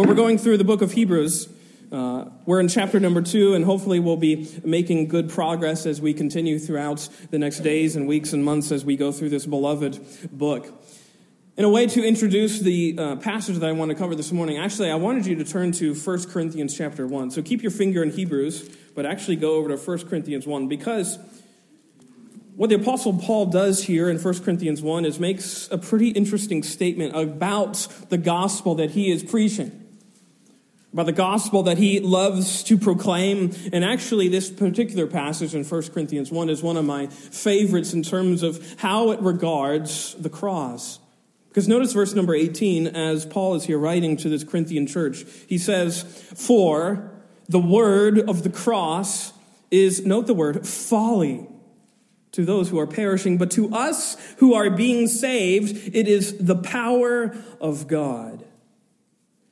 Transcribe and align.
Well, 0.00 0.08
we're 0.08 0.14
going 0.14 0.38
through 0.38 0.56
the 0.56 0.64
book 0.64 0.80
of 0.80 0.92
Hebrews. 0.92 1.46
Uh, 1.92 2.24
we're 2.46 2.58
in 2.60 2.68
chapter 2.68 2.98
number 2.98 3.20
two, 3.20 3.52
and 3.52 3.66
hopefully 3.66 4.00
we'll 4.00 4.16
be 4.16 4.48
making 4.64 5.08
good 5.08 5.28
progress 5.28 5.84
as 5.84 6.00
we 6.00 6.14
continue 6.14 6.58
throughout 6.58 7.06
the 7.30 7.38
next 7.38 7.58
days 7.58 7.96
and 7.96 8.08
weeks 8.08 8.32
and 8.32 8.42
months 8.42 8.72
as 8.72 8.82
we 8.82 8.96
go 8.96 9.12
through 9.12 9.28
this 9.28 9.44
beloved 9.44 10.00
book. 10.32 10.72
In 11.58 11.66
a 11.66 11.68
way 11.68 11.86
to 11.86 12.02
introduce 12.02 12.60
the 12.60 12.96
uh, 12.98 13.16
passage 13.16 13.58
that 13.58 13.68
I 13.68 13.72
want 13.72 13.90
to 13.90 13.94
cover 13.94 14.14
this 14.14 14.32
morning, 14.32 14.56
actually, 14.56 14.90
I 14.90 14.94
wanted 14.94 15.26
you 15.26 15.34
to 15.34 15.44
turn 15.44 15.70
to 15.72 15.94
1 15.94 16.30
Corinthians 16.30 16.74
chapter 16.74 17.06
1. 17.06 17.32
So 17.32 17.42
keep 17.42 17.60
your 17.60 17.70
finger 17.70 18.02
in 18.02 18.10
Hebrews, 18.10 18.74
but 18.94 19.04
actually 19.04 19.36
go 19.36 19.56
over 19.56 19.68
to 19.68 19.76
1 19.76 20.08
Corinthians 20.08 20.46
1 20.46 20.66
because 20.66 21.18
what 22.56 22.70
the 22.70 22.76
Apostle 22.76 23.18
Paul 23.18 23.44
does 23.44 23.84
here 23.84 24.08
in 24.08 24.18
1 24.18 24.38
Corinthians 24.44 24.80
1 24.80 25.04
is 25.04 25.20
makes 25.20 25.70
a 25.70 25.76
pretty 25.76 26.08
interesting 26.08 26.62
statement 26.62 27.14
about 27.14 27.86
the 28.08 28.16
gospel 28.16 28.76
that 28.76 28.92
he 28.92 29.10
is 29.10 29.22
preaching 29.22 29.79
about 30.92 31.06
the 31.06 31.12
gospel 31.12 31.62
that 31.64 31.78
he 31.78 32.00
loves 32.00 32.62
to 32.64 32.76
proclaim. 32.76 33.54
And 33.72 33.84
actually, 33.84 34.28
this 34.28 34.50
particular 34.50 35.06
passage 35.06 35.54
in 35.54 35.64
1 35.64 35.82
Corinthians 35.90 36.32
1 36.32 36.50
is 36.50 36.62
one 36.62 36.76
of 36.76 36.84
my 36.84 37.06
favorites 37.06 37.92
in 37.92 38.02
terms 38.02 38.42
of 38.42 38.74
how 38.80 39.10
it 39.10 39.20
regards 39.20 40.14
the 40.14 40.30
cross. 40.30 40.98
Because 41.48 41.68
notice 41.68 41.92
verse 41.92 42.14
number 42.14 42.34
18 42.34 42.88
as 42.88 43.26
Paul 43.26 43.54
is 43.54 43.64
here 43.64 43.78
writing 43.78 44.16
to 44.18 44.28
this 44.28 44.44
Corinthian 44.44 44.86
church. 44.86 45.24
He 45.48 45.58
says, 45.58 46.02
For 46.36 47.10
the 47.48 47.58
word 47.58 48.18
of 48.18 48.42
the 48.42 48.50
cross 48.50 49.32
is, 49.70 50.04
note 50.04 50.26
the 50.26 50.34
word, 50.34 50.66
folly 50.66 51.46
to 52.32 52.44
those 52.44 52.68
who 52.68 52.78
are 52.78 52.86
perishing, 52.86 53.38
but 53.38 53.50
to 53.52 53.74
us 53.74 54.16
who 54.38 54.54
are 54.54 54.70
being 54.70 55.08
saved, 55.08 55.94
it 55.94 56.06
is 56.06 56.38
the 56.38 56.54
power 56.54 57.34
of 57.60 57.88
God 57.88 58.44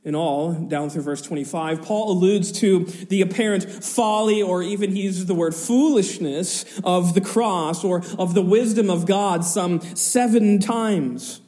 in 0.08 0.14
all, 0.14 0.54
down 0.54 0.88
through 0.88 1.02
verse 1.02 1.20
25, 1.20 1.82
Paul 1.82 2.10
alludes 2.10 2.50
to 2.60 2.86
the 2.86 3.20
apparent 3.20 3.84
folly, 3.84 4.40
or 4.40 4.62
even 4.62 4.90
he 4.90 5.02
uses 5.02 5.26
the 5.26 5.34
word 5.34 5.54
foolishness 5.54 6.64
of 6.82 7.12
the 7.12 7.20
cross 7.20 7.84
or 7.84 8.02
of 8.18 8.32
the 8.32 8.40
wisdom 8.40 8.88
of 8.88 9.04
God 9.04 9.44
some 9.44 9.82
seven 9.94 10.60
times. 10.60 11.42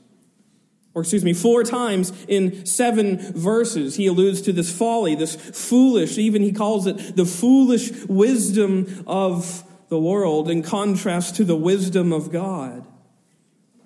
Or, 0.93 1.01
excuse 1.01 1.25
me, 1.25 1.33
four 1.33 1.65
times 1.65 2.13
in 2.29 2.67
seven 2.67 3.17
verses. 3.33 3.97
He 3.97 4.07
alludes 4.07 4.43
to 4.43 4.53
this 4.53 4.71
folly, 4.71 5.15
this 5.15 5.37
foolish, 5.37 6.19
even 6.19 6.43
he 6.43 6.53
calls 6.53 6.87
it 6.87 7.17
the 7.17 7.25
foolish 7.25 7.91
wisdom 8.09 9.05
of 9.07 9.65
the 9.89 9.99
world 9.99 10.51
in 10.51 10.63
contrast 10.63 11.37
to 11.37 11.45
the 11.45 11.57
wisdom 11.57 12.13
of 12.13 12.31
God. 12.31 12.87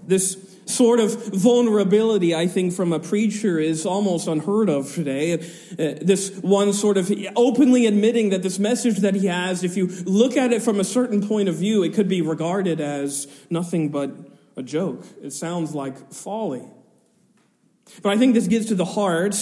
This 0.02 0.53
sort 0.66 1.00
of 1.00 1.34
vulnerability, 1.34 2.34
I 2.34 2.46
think, 2.46 2.72
from 2.72 2.92
a 2.92 3.00
preacher 3.00 3.58
is 3.58 3.86
almost 3.86 4.26
unheard 4.28 4.68
of 4.68 4.92
today. 4.94 5.34
Uh, 5.34 5.98
this 6.02 6.30
one 6.38 6.72
sort 6.72 6.96
of 6.96 7.12
openly 7.36 7.86
admitting 7.86 8.30
that 8.30 8.42
this 8.42 8.58
message 8.58 8.98
that 8.98 9.14
he 9.14 9.26
has, 9.26 9.64
if 9.64 9.76
you 9.76 9.86
look 10.04 10.36
at 10.36 10.52
it 10.52 10.62
from 10.62 10.80
a 10.80 10.84
certain 10.84 11.26
point 11.26 11.48
of 11.48 11.56
view, 11.56 11.82
it 11.82 11.94
could 11.94 12.08
be 12.08 12.22
regarded 12.22 12.80
as 12.80 13.26
nothing 13.50 13.90
but 13.90 14.10
a 14.56 14.62
joke. 14.62 15.04
It 15.22 15.32
sounds 15.32 15.74
like 15.74 16.12
folly. 16.12 16.64
But 18.02 18.12
I 18.12 18.18
think 18.18 18.34
this 18.34 18.48
gets 18.48 18.66
to 18.66 18.74
the 18.74 18.84
heart 18.84 19.34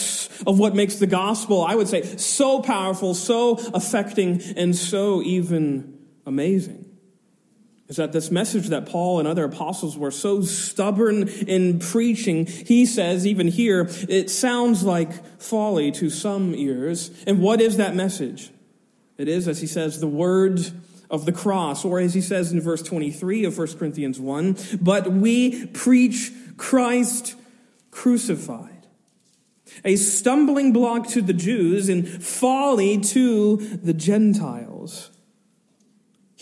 of 0.46 0.58
what 0.58 0.74
makes 0.74 0.96
the 0.96 1.06
gospel, 1.06 1.64
I 1.64 1.76
would 1.76 1.88
say, 1.88 2.02
so 2.16 2.60
powerful, 2.60 3.14
so 3.14 3.56
affecting, 3.72 4.42
and 4.56 4.74
so 4.74 5.22
even 5.22 5.98
amazing 6.26 6.81
is 7.88 7.96
that 7.96 8.12
this 8.12 8.30
message 8.30 8.68
that 8.68 8.86
Paul 8.86 9.18
and 9.18 9.28
other 9.28 9.44
apostles 9.44 9.98
were 9.98 10.10
so 10.10 10.42
stubborn 10.42 11.28
in 11.28 11.78
preaching, 11.78 12.46
he 12.46 12.86
says, 12.86 13.26
even 13.26 13.48
here, 13.48 13.88
it 14.08 14.30
sounds 14.30 14.82
like 14.82 15.40
folly 15.40 15.90
to 15.92 16.08
some 16.08 16.54
ears. 16.54 17.10
And 17.26 17.40
what 17.40 17.60
is 17.60 17.76
that 17.76 17.94
message? 17.94 18.50
It 19.18 19.28
is, 19.28 19.46
as 19.46 19.60
he 19.60 19.66
says, 19.66 20.00
the 20.00 20.06
word 20.06 20.60
of 21.10 21.26
the 21.26 21.32
cross, 21.32 21.84
or 21.84 22.00
as 22.00 22.14
he 22.14 22.22
says 22.22 22.50
in 22.50 22.60
verse 22.60 22.82
23 22.82 23.44
of 23.44 23.58
1 23.58 23.76
Corinthians 23.76 24.18
1, 24.18 24.56
but 24.80 25.12
we 25.12 25.66
preach 25.66 26.32
Christ 26.56 27.36
crucified. 27.90 28.86
A 29.84 29.96
stumbling 29.96 30.72
block 30.72 31.06
to 31.08 31.22
the 31.22 31.34
Jews 31.34 31.88
and 31.88 32.08
folly 32.08 32.98
to 32.98 33.56
the 33.56 33.92
Gentiles. 33.92 35.11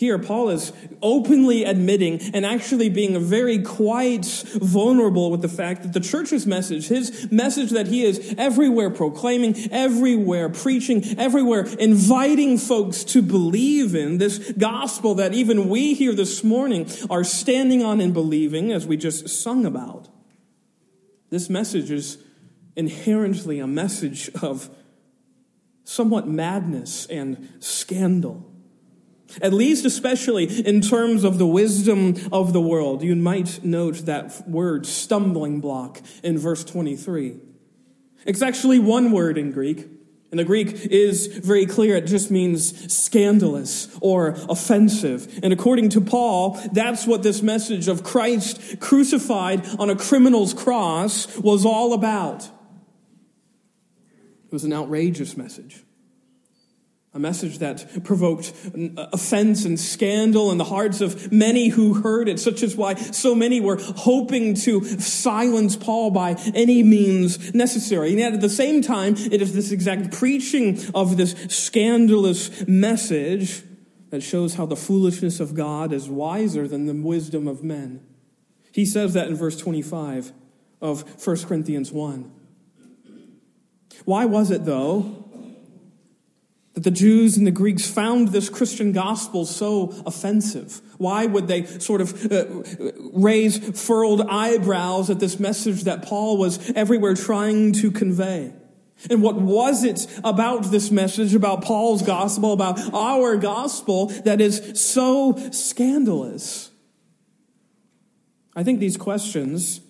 Here, 0.01 0.17
Paul 0.17 0.49
is 0.49 0.73
openly 1.03 1.63
admitting 1.63 2.19
and 2.33 2.43
actually 2.43 2.89
being 2.89 3.23
very 3.23 3.61
quite 3.61 4.25
vulnerable 4.55 5.29
with 5.29 5.43
the 5.43 5.47
fact 5.47 5.83
that 5.83 5.93
the 5.93 5.99
church's 5.99 6.47
message, 6.47 6.87
his 6.87 7.31
message 7.31 7.69
that 7.69 7.85
he 7.85 8.03
is 8.03 8.33
everywhere 8.35 8.89
proclaiming, 8.89 9.55
everywhere 9.71 10.49
preaching, 10.49 11.03
everywhere 11.19 11.67
inviting 11.77 12.57
folks 12.57 13.03
to 13.03 13.21
believe 13.21 13.93
in, 13.93 14.17
this 14.17 14.51
gospel 14.53 15.13
that 15.13 15.35
even 15.35 15.69
we 15.69 15.93
here 15.93 16.15
this 16.15 16.43
morning 16.43 16.89
are 17.11 17.23
standing 17.23 17.83
on 17.83 18.01
and 18.01 18.11
believing, 18.11 18.71
as 18.71 18.87
we 18.87 18.97
just 18.97 19.29
sung 19.29 19.67
about. 19.67 20.07
This 21.29 21.47
message 21.47 21.91
is 21.91 22.17
inherently 22.75 23.59
a 23.59 23.67
message 23.67 24.31
of 24.41 24.67
somewhat 25.83 26.27
madness 26.27 27.05
and 27.05 27.49
scandal. 27.59 28.50
At 29.41 29.53
least, 29.53 29.85
especially 29.85 30.45
in 30.65 30.81
terms 30.81 31.23
of 31.23 31.37
the 31.37 31.47
wisdom 31.47 32.15
of 32.31 32.53
the 32.53 32.61
world. 32.61 33.03
You 33.03 33.15
might 33.15 33.63
note 33.63 34.05
that 34.05 34.47
word 34.47 34.85
stumbling 34.85 35.59
block 35.61 36.01
in 36.23 36.37
verse 36.37 36.63
23. 36.63 37.37
It's 38.25 38.41
actually 38.41 38.79
one 38.79 39.11
word 39.11 39.37
in 39.37 39.51
Greek. 39.51 39.87
And 40.31 40.39
the 40.39 40.45
Greek 40.45 40.85
is 40.85 41.27
very 41.27 41.65
clear. 41.65 41.97
It 41.97 42.05
just 42.05 42.31
means 42.31 42.93
scandalous 42.93 43.89
or 43.99 44.29
offensive. 44.47 45.39
And 45.43 45.51
according 45.51 45.89
to 45.89 45.99
Paul, 45.99 46.57
that's 46.71 47.05
what 47.05 47.21
this 47.21 47.41
message 47.41 47.89
of 47.89 48.03
Christ 48.03 48.79
crucified 48.79 49.67
on 49.77 49.89
a 49.89 49.95
criminal's 49.95 50.53
cross 50.53 51.37
was 51.37 51.65
all 51.65 51.91
about. 51.91 52.43
It 54.45 54.53
was 54.53 54.63
an 54.63 54.71
outrageous 54.71 55.35
message. 55.35 55.83
A 57.13 57.19
message 57.19 57.59
that 57.59 58.05
provoked 58.05 58.53
uh, 58.73 59.07
offense 59.11 59.65
and 59.65 59.77
scandal 59.77 60.49
in 60.49 60.57
the 60.57 60.63
hearts 60.63 61.01
of 61.01 61.29
many 61.29 61.67
who 61.67 61.95
heard 61.95 62.29
it, 62.29 62.39
such 62.39 62.63
as 62.63 62.77
why 62.77 62.95
so 62.95 63.35
many 63.35 63.59
were 63.59 63.77
hoping 63.81 64.53
to 64.55 64.81
silence 64.99 65.75
Paul 65.75 66.11
by 66.11 66.35
any 66.55 66.83
means 66.83 67.53
necessary. 67.53 68.11
And 68.11 68.19
yet 68.19 68.33
at 68.33 68.39
the 68.39 68.47
same 68.47 68.81
time, 68.81 69.15
it 69.17 69.41
is 69.41 69.53
this 69.53 69.71
exact 69.71 70.13
preaching 70.13 70.79
of 70.95 71.17
this 71.17 71.33
scandalous 71.49 72.65
message 72.65 73.63
that 74.09 74.21
shows 74.21 74.55
how 74.55 74.65
the 74.65 74.77
foolishness 74.77 75.41
of 75.41 75.53
God 75.53 75.91
is 75.91 76.09
wiser 76.09 76.65
than 76.65 76.85
the 76.85 76.93
wisdom 76.93 77.45
of 77.45 77.61
men. 77.61 78.05
He 78.71 78.85
says 78.85 79.13
that 79.15 79.27
in 79.27 79.35
verse 79.35 79.57
25 79.57 80.31
of 80.81 81.25
1 81.25 81.37
Corinthians 81.43 81.91
1. 81.91 82.31
Why 84.05 84.25
was 84.25 84.49
it, 84.49 84.65
though, 84.65 85.20
that 86.73 86.83
the 86.83 86.91
Jews 86.91 87.37
and 87.37 87.45
the 87.45 87.51
Greeks 87.51 87.89
found 87.89 88.29
this 88.29 88.49
Christian 88.49 88.91
gospel 88.91 89.45
so 89.45 89.93
offensive? 90.05 90.81
Why 90.97 91.25
would 91.25 91.47
they 91.47 91.65
sort 91.65 92.01
of 92.01 92.31
uh, 92.31 92.45
raise 93.13 93.57
furrowed 93.81 94.21
eyebrows 94.21 95.09
at 95.09 95.19
this 95.19 95.39
message 95.39 95.83
that 95.83 96.03
Paul 96.03 96.37
was 96.37 96.71
everywhere 96.71 97.15
trying 97.15 97.73
to 97.73 97.91
convey? 97.91 98.53
And 99.09 99.21
what 99.21 99.35
was 99.35 99.83
it 99.83 100.05
about 100.23 100.65
this 100.65 100.91
message, 100.91 101.33
about 101.33 101.63
Paul's 101.63 102.03
gospel, 102.03 102.53
about 102.53 102.79
our 102.93 103.35
gospel, 103.35 104.07
that 104.25 104.39
is 104.39 104.79
so 104.79 105.35
scandalous? 105.51 106.69
I 108.55 108.63
think 108.63 108.79
these 108.79 108.97
questions 108.97 109.81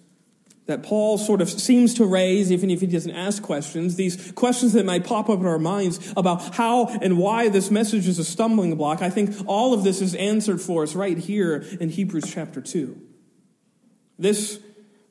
that 0.72 0.84
Paul 0.84 1.18
sort 1.18 1.42
of 1.42 1.50
seems 1.50 1.94
to 1.96 2.06
raise, 2.06 2.50
even 2.50 2.72
if 2.72 2.80
he 2.80 2.88
doesn't 2.88 3.12
ask 3.12 3.44
questions, 3.44 3.98
these 3.98 4.32
questions 4.32 4.72
that 4.72 4.86
might 4.86 5.04
pop 5.04 5.30
up 5.30 5.42
in 5.42 5.46
our 5.46 5.60
minds 5.60 6.14
about 6.16 6.56
how 6.56 6.88
and 7.02 7.18
why 7.18 7.50
this 7.50 7.70
message 7.70 8.08
is 8.08 8.18
a 8.18 8.24
stumbling 8.24 8.74
block, 8.76 9.02
I 9.02 9.10
think 9.10 9.36
all 9.46 9.74
of 9.74 9.84
this 9.84 10.02
is 10.02 10.16
answered 10.16 10.62
for 10.62 10.84
us 10.84 10.96
right 10.96 11.18
here 11.18 11.58
in 11.82 11.90
Hebrews 11.90 12.34
chapter 12.34 12.62
2. 12.62 13.00
This 14.18 14.62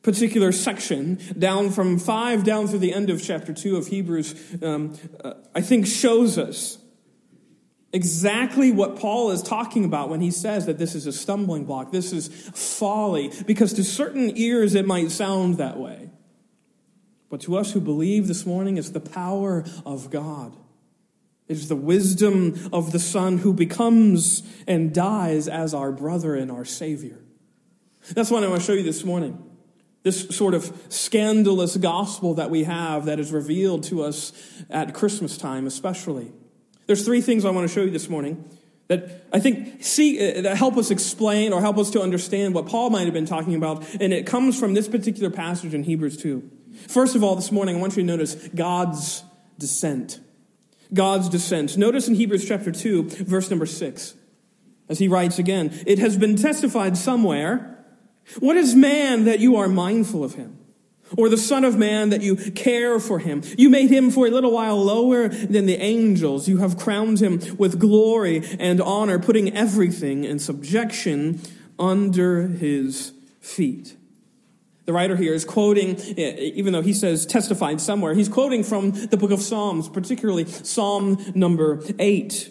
particular 0.03 0.51
section, 0.51 1.21
down 1.39 1.69
from 1.69 1.99
5 1.99 2.43
down 2.43 2.67
through 2.67 2.79
the 2.79 2.95
end 2.95 3.11
of 3.11 3.23
chapter 3.23 3.53
2 3.53 3.77
of 3.77 3.89
Hebrews, 3.89 4.35
um, 4.63 4.97
uh, 5.23 5.35
I 5.55 5.61
think 5.61 5.87
shows 5.87 6.39
us 6.39 6.79
exactly 7.93 8.71
what 8.73 8.97
Paul 8.97 9.31
is 9.31 9.43
talking 9.43 9.85
about 9.85 10.09
when 10.09 10.21
he 10.21 10.31
says 10.31 10.67
that 10.67 10.79
this 10.79 10.95
is 10.95 11.07
a 11.07 11.13
stumbling 11.13 11.65
block, 11.65 11.91
this 11.93 12.13
is 12.13 12.29
folly, 12.55 13.33
because 13.47 13.73
to 13.75 13.85
certain 13.85 14.37
ears 14.37 14.75
it 14.75 14.87
might 14.87 15.11
sound 15.11 15.57
that 15.57 15.79
way. 15.79 16.11
But 17.29 17.41
to 17.43 17.57
us 17.57 17.73
who 17.73 17.81
believe 17.81 18.27
this 18.27 18.45
morning, 18.45 18.77
it's 18.77 18.91
the 18.91 19.01
power 19.01 19.65
of 19.87 20.11
God. 20.11 20.57
It 21.47 21.57
is 21.57 21.69
the 21.69 21.77
wisdom 21.77 22.69
of 22.73 22.93
the 22.93 22.99
Son 22.99 23.39
who 23.39 23.53
becomes 23.53 24.43
and 24.67 24.95
dies 24.95 25.49
as 25.49 25.75
our 25.75 25.91
brother 25.91 26.35
and 26.37 26.51
our 26.51 26.65
Savior. 26.65 27.19
That's 28.13 28.31
what 28.31 28.45
I 28.45 28.49
want 28.49 28.61
to 28.61 28.67
show 28.67 28.73
you 28.73 28.83
this 28.83 29.05
morning. 29.05 29.43
This 30.03 30.29
sort 30.31 30.55
of 30.55 30.73
scandalous 30.89 31.77
gospel 31.77 32.35
that 32.35 32.51
we 32.51 32.65
have 32.65 33.05
that 33.05 33.21
is 33.21 33.33
revealed 33.33 33.83
to 33.85 34.03
us 34.03 34.33
at 34.71 34.95
Christmas 34.95 35.37
time, 35.37 35.67
especially. 35.67 36.33
There's 36.91 37.05
three 37.05 37.21
things 37.21 37.45
I 37.45 37.51
want 37.51 37.69
to 37.69 37.73
show 37.73 37.83
you 37.83 37.93
this 37.93 38.09
morning 38.09 38.45
that 38.89 39.25
I 39.33 39.39
think 39.39 39.85
see 39.85 40.19
uh, 40.19 40.43
that 40.43 40.57
help 40.57 40.77
us 40.77 40.91
explain 40.91 41.53
or 41.53 41.61
help 41.61 41.79
us 41.79 41.89
to 41.91 42.03
understand 42.03 42.53
what 42.53 42.67
Paul 42.67 42.91
might 42.91 43.05
have 43.05 43.15
been 43.15 43.27
talking 43.27 43.55
about, 43.55 43.85
and 44.01 44.13
it 44.13 44.27
comes 44.27 44.59
from 44.59 44.75
this 44.75 44.89
particular 44.89 45.31
passage 45.31 45.73
in 45.73 45.85
Hebrews 45.85 46.17
2. 46.17 46.51
First 46.89 47.15
of 47.15 47.23
all, 47.23 47.37
this 47.37 47.53
morning 47.53 47.77
I 47.77 47.79
want 47.81 47.97
you 47.97 48.03
to 48.03 48.07
notice 48.09 48.35
God's 48.57 49.23
descent. 49.57 50.19
God's 50.93 51.29
descent. 51.29 51.77
Notice 51.77 52.09
in 52.09 52.17
Hebrews 52.17 52.49
chapter 52.49 52.73
2, 52.73 53.05
verse 53.05 53.51
number 53.51 53.67
6, 53.67 54.15
as 54.89 54.99
he 54.99 55.07
writes 55.07 55.39
again, 55.39 55.71
it 55.87 56.01
has 56.01 56.19
been 56.19 56.35
testified 56.35 56.97
somewhere, 56.97 57.85
what 58.41 58.57
is 58.57 58.75
man 58.75 59.27
that 59.27 59.39
you 59.39 59.55
are 59.55 59.69
mindful 59.69 60.25
of 60.25 60.35
him? 60.35 60.59
Or 61.17 61.29
the 61.29 61.37
Son 61.37 61.65
of 61.65 61.77
Man 61.77 62.11
that 62.11 62.23
you 62.23 62.37
care 62.37 62.99
for 63.01 63.19
him. 63.19 63.43
You 63.57 63.69
made 63.69 63.91
him 63.91 64.11
for 64.11 64.27
a 64.27 64.31
little 64.31 64.53
while 64.53 64.83
lower 64.83 65.29
than 65.29 65.67
the 65.67 65.77
angels. 65.77 66.49
You 66.49 66.59
have 66.59 66.79
crowned 66.79 67.21
him 67.21 67.41
with 67.59 67.79
glory 67.79 68.43
and 68.59 68.81
honor, 68.81 69.19
putting 69.19 69.55
everything 69.55 70.25
in 70.25 70.39
subjection 70.39 71.41
under 71.79 72.47
his 72.47 73.13
feet. 73.41 73.97
The 74.87 74.93
writer 74.93 75.17
here 75.17 75.35
is 75.35 75.45
quoting, 75.45 75.97
eh, 76.19 76.51
even 76.55 76.73
though 76.73 76.83
he 76.83 76.93
says 76.93 77.25
testified 77.25 77.81
somewhere, 77.81 78.15
he's 78.15 78.29
quoting 78.29 78.65
from 78.65 78.91
the 78.91 79.17
book 79.17 79.31
of 79.31 79.41
Psalms, 79.41 79.89
particularly 79.89 80.47
Psalm 80.47 81.17
number 81.35 81.81
8. 81.99 82.51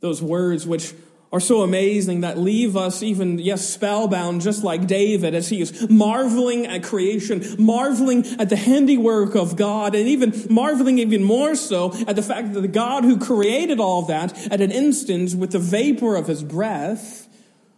Those 0.00 0.22
words 0.22 0.66
which 0.66 0.92
are 1.30 1.40
so 1.40 1.60
amazing 1.60 2.22
that 2.22 2.38
leave 2.38 2.76
us 2.76 3.02
even, 3.02 3.38
yes, 3.38 3.68
spellbound, 3.68 4.40
just 4.40 4.64
like 4.64 4.86
David 4.86 5.34
as 5.34 5.48
he 5.48 5.60
is 5.60 5.88
marveling 5.90 6.66
at 6.66 6.82
creation, 6.82 7.44
marveling 7.58 8.24
at 8.38 8.48
the 8.48 8.56
handiwork 8.56 9.34
of 9.34 9.54
God, 9.54 9.94
and 9.94 10.08
even 10.08 10.32
marveling 10.48 10.98
even 10.98 11.22
more 11.22 11.54
so 11.54 11.92
at 12.06 12.16
the 12.16 12.22
fact 12.22 12.54
that 12.54 12.60
the 12.60 12.68
God 12.68 13.04
who 13.04 13.18
created 13.18 13.78
all 13.78 14.02
that 14.02 14.36
at 14.50 14.62
an 14.62 14.70
instant 14.70 15.34
with 15.34 15.50
the 15.50 15.58
vapor 15.58 16.16
of 16.16 16.28
his 16.28 16.42
breath 16.42 17.28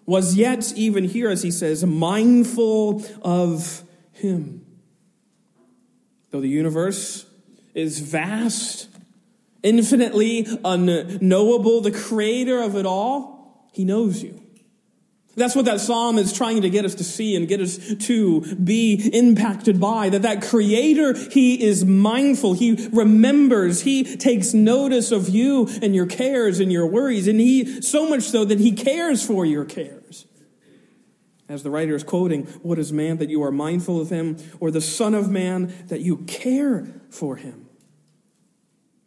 was 0.06 0.37
yet 0.37 0.73
even 0.76 1.05
here, 1.05 1.29
as 1.29 1.43
he 1.43 1.50
says, 1.50 1.85
mindful 1.85 3.05
of 3.23 3.82
him. 4.12 4.64
Though 6.31 6.41
the 6.41 6.49
universe 6.49 7.26
is 7.75 7.99
vast, 7.99 8.88
infinitely 9.62 10.46
unknowable, 10.64 11.81
the 11.81 11.91
creator 11.91 12.61
of 12.61 12.76
it 12.76 12.87
all, 12.87 13.39
he 13.72 13.84
knows 13.84 14.22
you. 14.22 14.40
That's 15.37 15.55
what 15.55 15.64
that 15.67 15.81
psalm 15.81 16.19
is 16.19 16.32
trying 16.32 16.62
to 16.62 16.70
get 16.70 16.84
us 16.84 16.96
to 16.96 17.05
see 17.05 17.37
and 17.37 17.46
get 17.46 17.61
us 17.61 17.78
to 18.06 18.40
be 18.56 19.11
impacted 19.12 19.81
by. 19.81 20.11
That 20.11 20.22
that 20.22 20.43
creator, 20.43 21.14
he 21.31 21.62
is 21.62 21.84
mindful. 21.84 22.55
He 22.55 22.88
remembers. 22.93 23.82
He 23.82 24.17
takes 24.17 24.52
notice 24.52 25.12
of 25.12 25.28
you 25.28 25.69
and 25.82 25.94
your 25.94 26.06
cares 26.06 26.58
and 26.58 26.72
your 26.72 26.87
worries. 26.87 27.28
And 27.28 27.40
he, 27.40 27.81
so 27.81 28.08
much 28.08 28.25
so 28.25 28.44
that 28.44 28.58
he 28.58 28.72
cares 28.72 29.25
for 29.25 29.46
your 29.46 29.64
cares. 29.64 30.26
As 31.49 31.62
the 31.62 31.70
writer 31.70 31.94
is 31.94 32.05
quoting, 32.05 32.46
what 32.62 32.78
is 32.78 32.93
man 32.93 33.19
that 33.19 33.31
you 33.31 33.43
are 33.43 33.50
mindful 33.50 34.00
of 34.00 34.11
him, 34.11 34.37
or 34.61 34.70
the 34.70 34.81
son 34.81 35.14
of 35.14 35.31
man 35.31 35.72
that 35.87 36.00
you 36.00 36.19
care 36.19 36.87
for 37.08 37.37
him? 37.37 37.67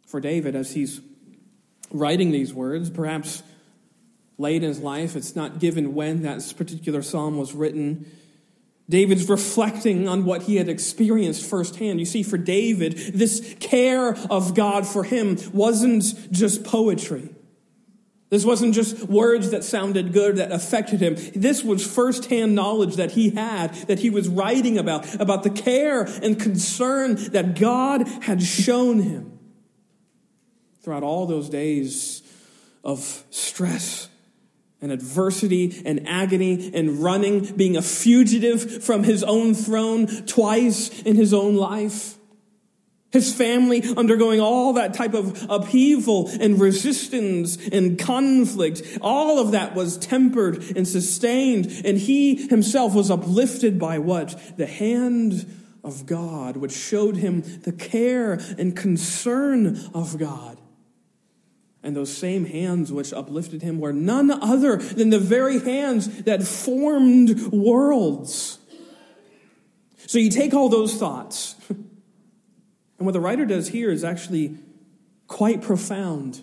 For 0.06 0.20
David, 0.20 0.54
as 0.54 0.72
he's 0.72 1.00
writing 1.90 2.32
these 2.32 2.52
words, 2.52 2.90
perhaps 2.90 3.42
late 4.38 4.62
in 4.62 4.68
his 4.68 4.80
life. 4.80 5.16
It's 5.16 5.36
not 5.36 5.58
given 5.58 5.94
when 5.94 6.22
that 6.22 6.52
particular 6.56 7.02
psalm 7.02 7.38
was 7.38 7.52
written. 7.52 8.10
David's 8.88 9.28
reflecting 9.28 10.08
on 10.08 10.24
what 10.24 10.42
he 10.42 10.56
had 10.56 10.68
experienced 10.68 11.48
firsthand. 11.48 12.00
You 12.00 12.06
see, 12.06 12.22
for 12.22 12.36
David, 12.36 12.96
this 13.14 13.54
care 13.60 14.14
of 14.30 14.54
God 14.54 14.86
for 14.86 15.04
him 15.04 15.38
wasn't 15.52 16.30
just 16.30 16.64
poetry. 16.64 17.30
This 18.28 18.44
wasn't 18.44 18.74
just 18.74 19.04
words 19.04 19.50
that 19.52 19.62
sounded 19.62 20.12
good, 20.12 20.36
that 20.36 20.50
affected 20.50 21.00
him. 21.00 21.14
This 21.34 21.62
was 21.62 21.86
firsthand 21.86 22.54
knowledge 22.54 22.96
that 22.96 23.12
he 23.12 23.30
had, 23.30 23.74
that 23.86 24.00
he 24.00 24.10
was 24.10 24.28
writing 24.28 24.76
about, 24.76 25.20
about 25.20 25.44
the 25.44 25.50
care 25.50 26.02
and 26.02 26.38
concern 26.38 27.14
that 27.30 27.58
God 27.58 28.08
had 28.22 28.42
shown 28.42 29.00
him 29.00 29.38
throughout 30.82 31.04
all 31.04 31.26
those 31.26 31.48
days 31.48 32.22
of 32.82 33.24
stress 33.30 34.08
and 34.84 34.92
adversity 34.92 35.82
and 35.84 36.06
agony 36.06 36.70
and 36.74 37.02
running, 37.02 37.56
being 37.56 37.76
a 37.76 37.82
fugitive 37.82 38.84
from 38.84 39.02
his 39.02 39.24
own 39.24 39.54
throne 39.54 40.06
twice 40.26 41.02
in 41.02 41.16
his 41.16 41.32
own 41.32 41.56
life. 41.56 42.16
His 43.10 43.32
family 43.32 43.82
undergoing 43.96 44.40
all 44.40 44.74
that 44.74 44.92
type 44.92 45.14
of 45.14 45.46
upheaval 45.48 46.28
and 46.40 46.60
resistance 46.60 47.56
and 47.68 47.98
conflict. 47.98 48.82
All 49.00 49.38
of 49.38 49.52
that 49.52 49.74
was 49.74 49.96
tempered 49.96 50.62
and 50.76 50.86
sustained. 50.86 51.82
And 51.84 51.96
he 51.96 52.48
himself 52.48 52.92
was 52.92 53.10
uplifted 53.10 53.78
by 53.78 54.00
what? 54.00 54.56
The 54.56 54.66
hand 54.66 55.46
of 55.82 56.06
God, 56.06 56.56
which 56.56 56.72
showed 56.72 57.16
him 57.16 57.42
the 57.62 57.72
care 57.72 58.34
and 58.58 58.76
concern 58.76 59.78
of 59.94 60.18
God. 60.18 60.58
And 61.84 61.94
those 61.94 62.16
same 62.16 62.46
hands 62.46 62.90
which 62.90 63.12
uplifted 63.12 63.60
him 63.60 63.78
were 63.78 63.92
none 63.92 64.30
other 64.30 64.78
than 64.78 65.10
the 65.10 65.18
very 65.18 65.60
hands 65.60 66.22
that 66.22 66.42
formed 66.42 67.52
worlds. 67.52 68.58
So 70.06 70.18
you 70.18 70.30
take 70.30 70.54
all 70.54 70.70
those 70.70 70.94
thoughts, 70.94 71.56
and 71.68 71.86
what 72.96 73.12
the 73.12 73.20
writer 73.20 73.44
does 73.44 73.68
here 73.68 73.90
is 73.90 74.02
actually 74.02 74.56
quite 75.28 75.60
profound. 75.60 76.40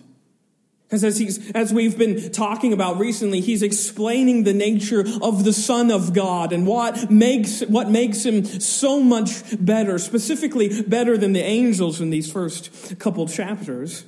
Because 0.84 1.02
as, 1.02 1.18
he's, 1.18 1.50
as 1.52 1.72
we've 1.72 1.98
been 1.98 2.30
talking 2.30 2.72
about 2.72 2.98
recently, 2.98 3.40
he's 3.40 3.64
explaining 3.64 4.44
the 4.44 4.52
nature 4.52 5.04
of 5.22 5.42
the 5.42 5.52
Son 5.52 5.90
of 5.90 6.12
God 6.12 6.52
and 6.52 6.68
what 6.68 7.10
makes, 7.10 7.62
what 7.62 7.90
makes 7.90 8.24
him 8.24 8.44
so 8.44 9.00
much 9.00 9.42
better, 9.58 9.98
specifically 9.98 10.82
better 10.82 11.18
than 11.18 11.32
the 11.32 11.42
angels 11.42 12.00
in 12.00 12.10
these 12.10 12.30
first 12.30 12.98
couple 13.00 13.26
chapters. 13.26 14.04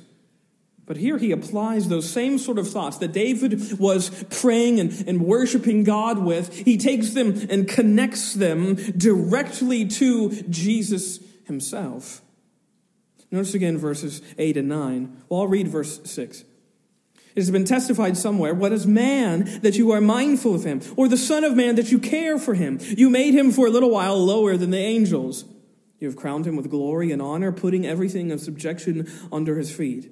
But 0.85 0.97
here 0.97 1.17
he 1.17 1.31
applies 1.31 1.87
those 1.87 2.07
same 2.09 2.37
sort 2.37 2.59
of 2.59 2.69
thoughts 2.69 2.97
that 2.99 3.11
David 3.11 3.79
was 3.79 4.09
praying 4.29 4.79
and, 4.79 4.91
and 5.07 5.21
worshiping 5.21 5.83
God 5.83 6.19
with. 6.19 6.55
He 6.55 6.77
takes 6.77 7.11
them 7.11 7.47
and 7.49 7.67
connects 7.67 8.33
them 8.33 8.75
directly 8.75 9.87
to 9.87 10.31
Jesus 10.43 11.19
himself. 11.45 12.21
Notice 13.31 13.55
again 13.55 13.77
verses 13.77 14.21
8 14.37 14.57
and 14.57 14.69
9. 14.69 15.23
Well, 15.27 15.41
I'll 15.41 15.47
read 15.47 15.67
verse 15.67 15.99
6. 16.03 16.41
It 16.41 17.41
has 17.41 17.51
been 17.51 17.65
testified 17.65 18.15
somewhere, 18.15 18.53
what 18.53 18.71
is 18.71 18.87
man 18.87 19.59
that 19.61 19.75
you 19.75 19.91
are 19.91 19.99
mindful 19.99 20.55
of 20.55 20.63
him, 20.63 20.81
or 20.95 21.09
the 21.09 21.17
Son 21.17 21.43
of 21.43 21.53
Man 21.53 21.75
that 21.75 21.91
you 21.91 21.99
care 21.99 22.39
for 22.39 22.53
him? 22.53 22.79
You 22.81 23.09
made 23.09 23.33
him 23.33 23.51
for 23.51 23.67
a 23.67 23.69
little 23.69 23.89
while 23.89 24.17
lower 24.23 24.55
than 24.55 24.71
the 24.71 24.77
angels. 24.77 25.43
You 25.99 26.07
have 26.07 26.15
crowned 26.15 26.47
him 26.47 26.55
with 26.55 26.69
glory 26.69 27.11
and 27.11 27.21
honor, 27.21 27.51
putting 27.51 27.85
everything 27.85 28.31
in 28.31 28.39
subjection 28.39 29.09
under 29.33 29.57
his 29.57 29.69
feet. 29.69 30.11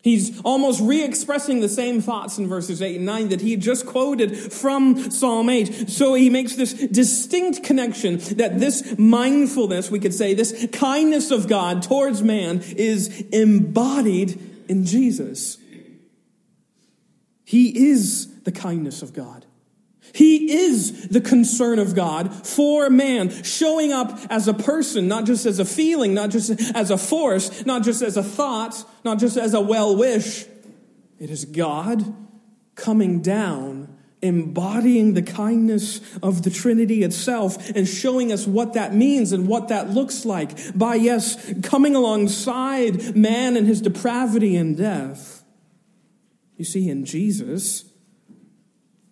He's 0.00 0.40
almost 0.42 0.80
re 0.80 1.02
expressing 1.02 1.60
the 1.60 1.68
same 1.68 2.00
thoughts 2.00 2.38
in 2.38 2.46
verses 2.46 2.80
8 2.80 2.96
and 2.96 3.06
9 3.06 3.28
that 3.30 3.40
he 3.40 3.56
just 3.56 3.84
quoted 3.84 4.36
from 4.52 5.10
Psalm 5.10 5.50
8. 5.50 5.90
So 5.90 6.14
he 6.14 6.30
makes 6.30 6.54
this 6.54 6.72
distinct 6.72 7.64
connection 7.64 8.18
that 8.36 8.60
this 8.60 8.96
mindfulness, 8.96 9.90
we 9.90 9.98
could 9.98 10.14
say, 10.14 10.34
this 10.34 10.68
kindness 10.72 11.32
of 11.32 11.48
God 11.48 11.82
towards 11.82 12.22
man 12.22 12.62
is 12.76 13.08
embodied 13.32 14.40
in 14.68 14.84
Jesus. 14.84 15.58
He 17.44 17.90
is 17.90 18.42
the 18.42 18.52
kindness 18.52 19.02
of 19.02 19.12
God. 19.12 19.46
He 20.12 20.52
is 20.52 21.08
the 21.08 21.20
concern 21.20 21.78
of 21.78 21.94
God 21.94 22.46
for 22.46 22.90
man, 22.90 23.30
showing 23.42 23.92
up 23.92 24.18
as 24.30 24.48
a 24.48 24.54
person, 24.54 25.08
not 25.08 25.24
just 25.24 25.46
as 25.46 25.58
a 25.58 25.64
feeling, 25.64 26.14
not 26.14 26.30
just 26.30 26.50
as 26.74 26.90
a 26.90 26.98
force, 26.98 27.64
not 27.66 27.82
just 27.82 28.02
as 28.02 28.16
a 28.16 28.22
thought, 28.22 28.84
not 29.04 29.18
just 29.18 29.36
as 29.36 29.54
a 29.54 29.60
well 29.60 29.96
wish. 29.96 30.46
It 31.18 31.30
is 31.30 31.44
God 31.44 32.14
coming 32.74 33.20
down 33.20 33.98
embodying 34.22 35.14
the 35.14 35.22
kindness 35.22 36.00
of 36.22 36.42
the 36.42 36.50
Trinity 36.50 37.02
itself 37.02 37.70
and 37.70 37.86
showing 37.86 38.32
us 38.32 38.46
what 38.46 38.72
that 38.74 38.94
means 38.94 39.32
and 39.32 39.46
what 39.46 39.68
that 39.68 39.90
looks 39.90 40.24
like 40.24 40.76
by, 40.76 40.94
yes, 40.96 41.52
coming 41.62 41.94
alongside 41.94 43.16
man 43.16 43.56
and 43.56 43.66
his 43.66 43.80
depravity 43.80 44.56
and 44.56 44.76
death. 44.76 45.44
You 46.56 46.64
see, 46.64 46.88
in 46.88 47.04
Jesus, 47.04 47.84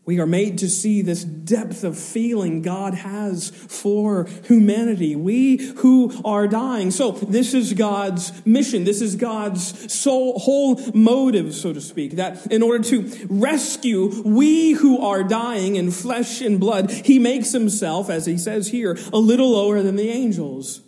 we 0.07 0.21
are 0.21 0.27
made 0.27 0.59
to 0.59 0.71
see 0.71 1.03
this 1.03 1.25
depth 1.25 1.83
of 1.83 1.99
feeling 1.99 2.63
God 2.63 2.95
has 2.95 3.51
for 3.51 4.29
humanity. 4.45 5.17
We 5.17 5.57
who 5.57 6.13
are 6.25 6.47
dying. 6.47 6.93
So 6.93 7.11
this 7.11 7.55
is 7.55 7.73
God's 7.73 8.33
mission. 8.47 8.85
This 8.85 9.03
is 9.03 9.17
God's 9.17 9.93
soul, 9.93 10.39
whole 10.39 10.81
motive, 10.95 11.57
so 11.57 11.73
to 11.73 11.81
speak, 11.81 12.13
that 12.13 12.47
in 12.53 12.63
order 12.63 12.85
to 12.85 13.27
rescue 13.29 14.23
we 14.25 14.75
who 14.75 15.05
are 15.05 15.25
dying 15.25 15.75
in 15.75 15.91
flesh 15.91 16.41
and 16.41 16.61
blood, 16.61 16.89
he 16.93 17.19
makes 17.19 17.51
himself, 17.51 18.09
as 18.09 18.27
he 18.27 18.39
says 18.39 18.69
here, 18.69 18.97
a 19.13 19.19
little 19.19 19.51
lower 19.51 19.83
than 19.83 19.97
the 19.97 20.09
angels. 20.09 20.83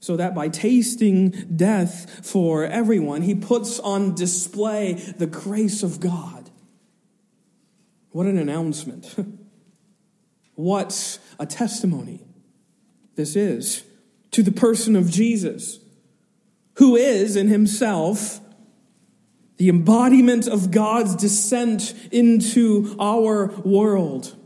So 0.00 0.18
that 0.18 0.34
by 0.34 0.50
tasting 0.50 1.30
death 1.56 2.26
for 2.26 2.64
everyone, 2.64 3.22
he 3.22 3.34
puts 3.34 3.80
on 3.80 4.14
display 4.14 4.92
the 4.92 5.26
grace 5.26 5.82
of 5.82 5.98
God 5.98 6.37
what 8.10 8.26
an 8.26 8.38
announcement. 8.38 9.14
what 10.54 11.18
a 11.38 11.46
testimony 11.46 12.20
this 13.14 13.36
is 13.36 13.84
to 14.30 14.42
the 14.42 14.52
person 14.52 14.96
of 14.96 15.10
Jesus, 15.10 15.78
who 16.74 16.96
is 16.96 17.36
in 17.36 17.48
himself 17.48 18.40
the 19.56 19.68
embodiment 19.68 20.46
of 20.46 20.70
God's 20.70 21.16
descent 21.16 21.94
into 22.12 22.96
our 23.00 23.46
world, 23.62 24.36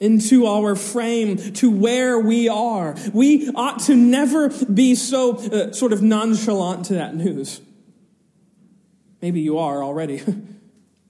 into 0.00 0.46
our 0.46 0.74
frame, 0.74 1.36
to 1.54 1.70
where 1.70 2.18
we 2.18 2.48
are. 2.48 2.96
We 3.12 3.48
ought 3.50 3.80
to 3.82 3.94
never 3.94 4.48
be 4.48 4.96
so 4.96 5.36
uh, 5.36 5.72
sort 5.72 5.92
of 5.92 6.02
nonchalant 6.02 6.86
to 6.86 6.94
that 6.94 7.14
news. 7.14 7.60
Maybe 9.22 9.40
you 9.40 9.58
are 9.58 9.82
already. 9.82 10.22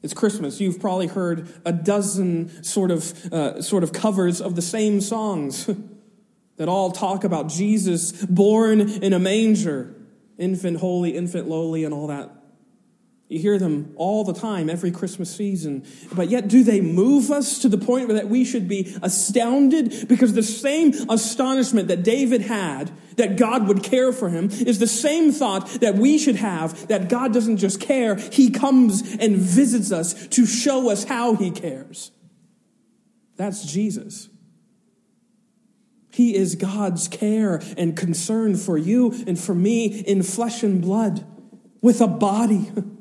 It's 0.04 0.12
Christmas. 0.12 0.61
You've 0.61 0.80
probably 0.80 1.06
heard 1.06 1.49
a 1.64 1.73
dozen 1.73 2.62
sort 2.62 2.90
of, 2.90 3.32
uh, 3.32 3.62
sort 3.62 3.82
of 3.82 3.94
covers 3.94 4.42
of 4.42 4.54
the 4.54 4.61
same 4.61 5.00
songs 5.00 5.66
that 6.58 6.68
all 6.68 6.92
talk 6.92 7.25
about 7.25 7.49
Jesus 7.49 8.12
born 8.26 8.82
in 8.82 9.14
a 9.14 9.18
manger, 9.18 9.94
infant 10.37 10.76
holy, 10.80 11.16
infant 11.16 11.49
lowly, 11.49 11.84
and 11.84 11.94
all 11.94 12.08
that. 12.08 12.30
You 13.35 13.41
hear 13.41 13.59
them 13.59 13.93
all 13.97 14.23
the 14.23 14.33
time, 14.33 14.71
every 14.71 14.93
Christmas 14.93 15.29
season. 15.35 15.85
But 16.14 16.31
yet, 16.31 16.47
do 16.47 16.62
they 16.62 16.81
move 16.81 17.33
us 17.33 17.59
to 17.62 17.69
the 17.69 17.76
point 17.76 18.09
that 18.11 18.29
we 18.29 18.45
should 18.45 18.69
be 18.69 18.97
astounded? 19.03 20.07
Because 20.07 20.35
the 20.35 20.43
same 20.45 20.95
astonishment 21.11 21.88
that 21.88 22.05
David 22.05 22.43
had 22.43 22.93
that 23.17 23.37
God 23.37 23.67
would 23.67 23.83
care 23.83 24.12
for 24.12 24.29
him 24.29 24.50
is 24.50 24.79
the 24.79 24.87
same 24.87 25.33
thought 25.33 25.67
that 25.81 25.97
we 25.97 26.17
should 26.17 26.37
have 26.37 26.87
that 26.87 27.09
God 27.09 27.35
doesn't 27.35 27.57
just 27.57 27.81
care, 27.81 28.14
He 28.14 28.50
comes 28.50 29.03
and 29.17 29.37
visits 29.37 29.91
us 29.91 30.29
to 30.29 30.47
show 30.47 30.88
us 30.88 31.03
how 31.03 31.35
He 31.35 31.50
cares. 31.50 32.12
That's 33.37 33.64
Jesus. 33.64 34.29
He 36.12 36.37
is 36.37 36.55
God's 36.55 37.09
care 37.09 37.61
and 37.76 37.97
concern 37.97 38.55
for 38.55 38.79
you 38.79 39.12
and 39.26 39.37
for 39.37 39.57
me 39.57 39.87
in 39.87 40.23
flesh 40.23 40.62
and 40.62 40.81
blood 40.81 41.26
with 41.83 42.00
a 42.00 42.07
body. 42.07 42.71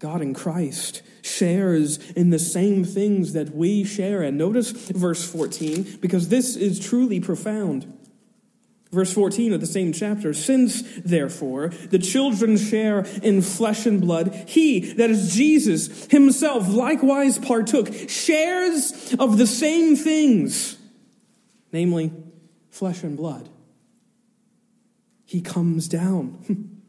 God 0.00 0.22
in 0.22 0.32
Christ 0.32 1.02
shares 1.22 1.98
in 2.12 2.30
the 2.30 2.38
same 2.38 2.84
things 2.84 3.34
that 3.34 3.54
we 3.54 3.84
share. 3.84 4.22
And 4.22 4.38
notice 4.38 4.70
verse 4.70 5.30
14, 5.30 5.98
because 6.00 6.28
this 6.28 6.56
is 6.56 6.80
truly 6.80 7.20
profound. 7.20 7.92
Verse 8.90 9.12
14 9.12 9.52
of 9.52 9.60
the 9.60 9.66
same 9.66 9.92
chapter, 9.92 10.32
since 10.34 10.82
therefore 11.04 11.68
the 11.68 11.98
children 11.98 12.56
share 12.56 13.00
in 13.22 13.42
flesh 13.42 13.86
and 13.86 14.00
blood, 14.00 14.34
he, 14.48 14.80
that 14.94 15.10
is 15.10 15.34
Jesus 15.34 16.06
himself, 16.06 16.68
likewise 16.68 17.38
partook, 17.38 17.92
shares 18.08 19.14
of 19.18 19.36
the 19.36 19.46
same 19.46 19.94
things, 19.94 20.76
namely 21.72 22.10
flesh 22.70 23.04
and 23.04 23.16
blood. 23.16 23.48
He 25.24 25.42
comes 25.42 25.86
down. 25.86 26.80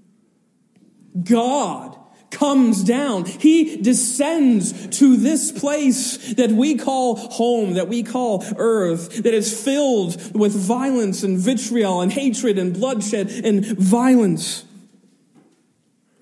God 1.23 2.00
comes 2.31 2.83
down. 2.83 3.25
He 3.25 3.77
descends 3.77 4.97
to 4.99 5.17
this 5.17 5.51
place 5.51 6.33
that 6.33 6.51
we 6.51 6.75
call 6.75 7.15
home, 7.15 7.73
that 7.73 7.87
we 7.87 8.03
call 8.03 8.43
earth, 8.57 9.23
that 9.23 9.33
is 9.33 9.63
filled 9.63 10.33
with 10.33 10.53
violence 10.53 11.23
and 11.23 11.37
vitriol 11.37 12.01
and 12.01 12.11
hatred 12.11 12.57
and 12.57 12.73
bloodshed 12.73 13.29
and 13.29 13.65
violence 13.65 14.65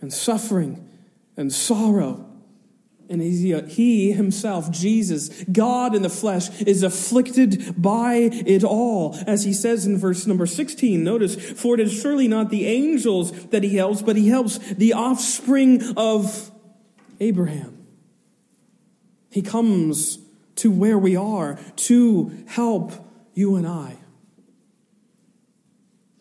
and 0.02 0.12
suffering 0.12 0.90
and 1.38 1.54
sorrow. 1.54 2.29
And 3.12 3.24
he 3.24 4.12
himself, 4.12 4.70
Jesus, 4.70 5.30
God 5.52 5.96
in 5.96 6.04
the 6.04 6.10
flesh, 6.10 6.62
is 6.62 6.84
afflicted 6.84 7.74
by 7.82 8.30
it 8.32 8.64
all. 8.64 9.18
As 9.26 9.44
he 9.44 9.52
says 9.52 9.88
in 9.88 9.98
verse 9.98 10.28
number 10.28 10.46
16, 10.46 11.04
notice, 11.04 11.36
for 11.60 11.74
it 11.74 11.80
is 11.80 11.92
surely 11.92 12.28
not 12.28 12.52
the 12.52 12.68
angels 12.68 13.32
that 13.48 13.64
he 13.64 13.78
helps, 13.78 14.04
but 14.04 14.16
he 14.16 14.28
helps 14.28 14.60
the 14.60 14.94
offspring 14.94 15.82
of 15.98 16.52
Abraham. 17.20 17.88
He 19.32 19.42
comes 19.42 20.20
to 20.58 20.70
where 20.70 20.98
we 20.98 21.16
are 21.16 21.60
to 21.76 22.32
help 22.48 22.92
you 23.34 23.56
and 23.56 23.68
I. 23.68 23.98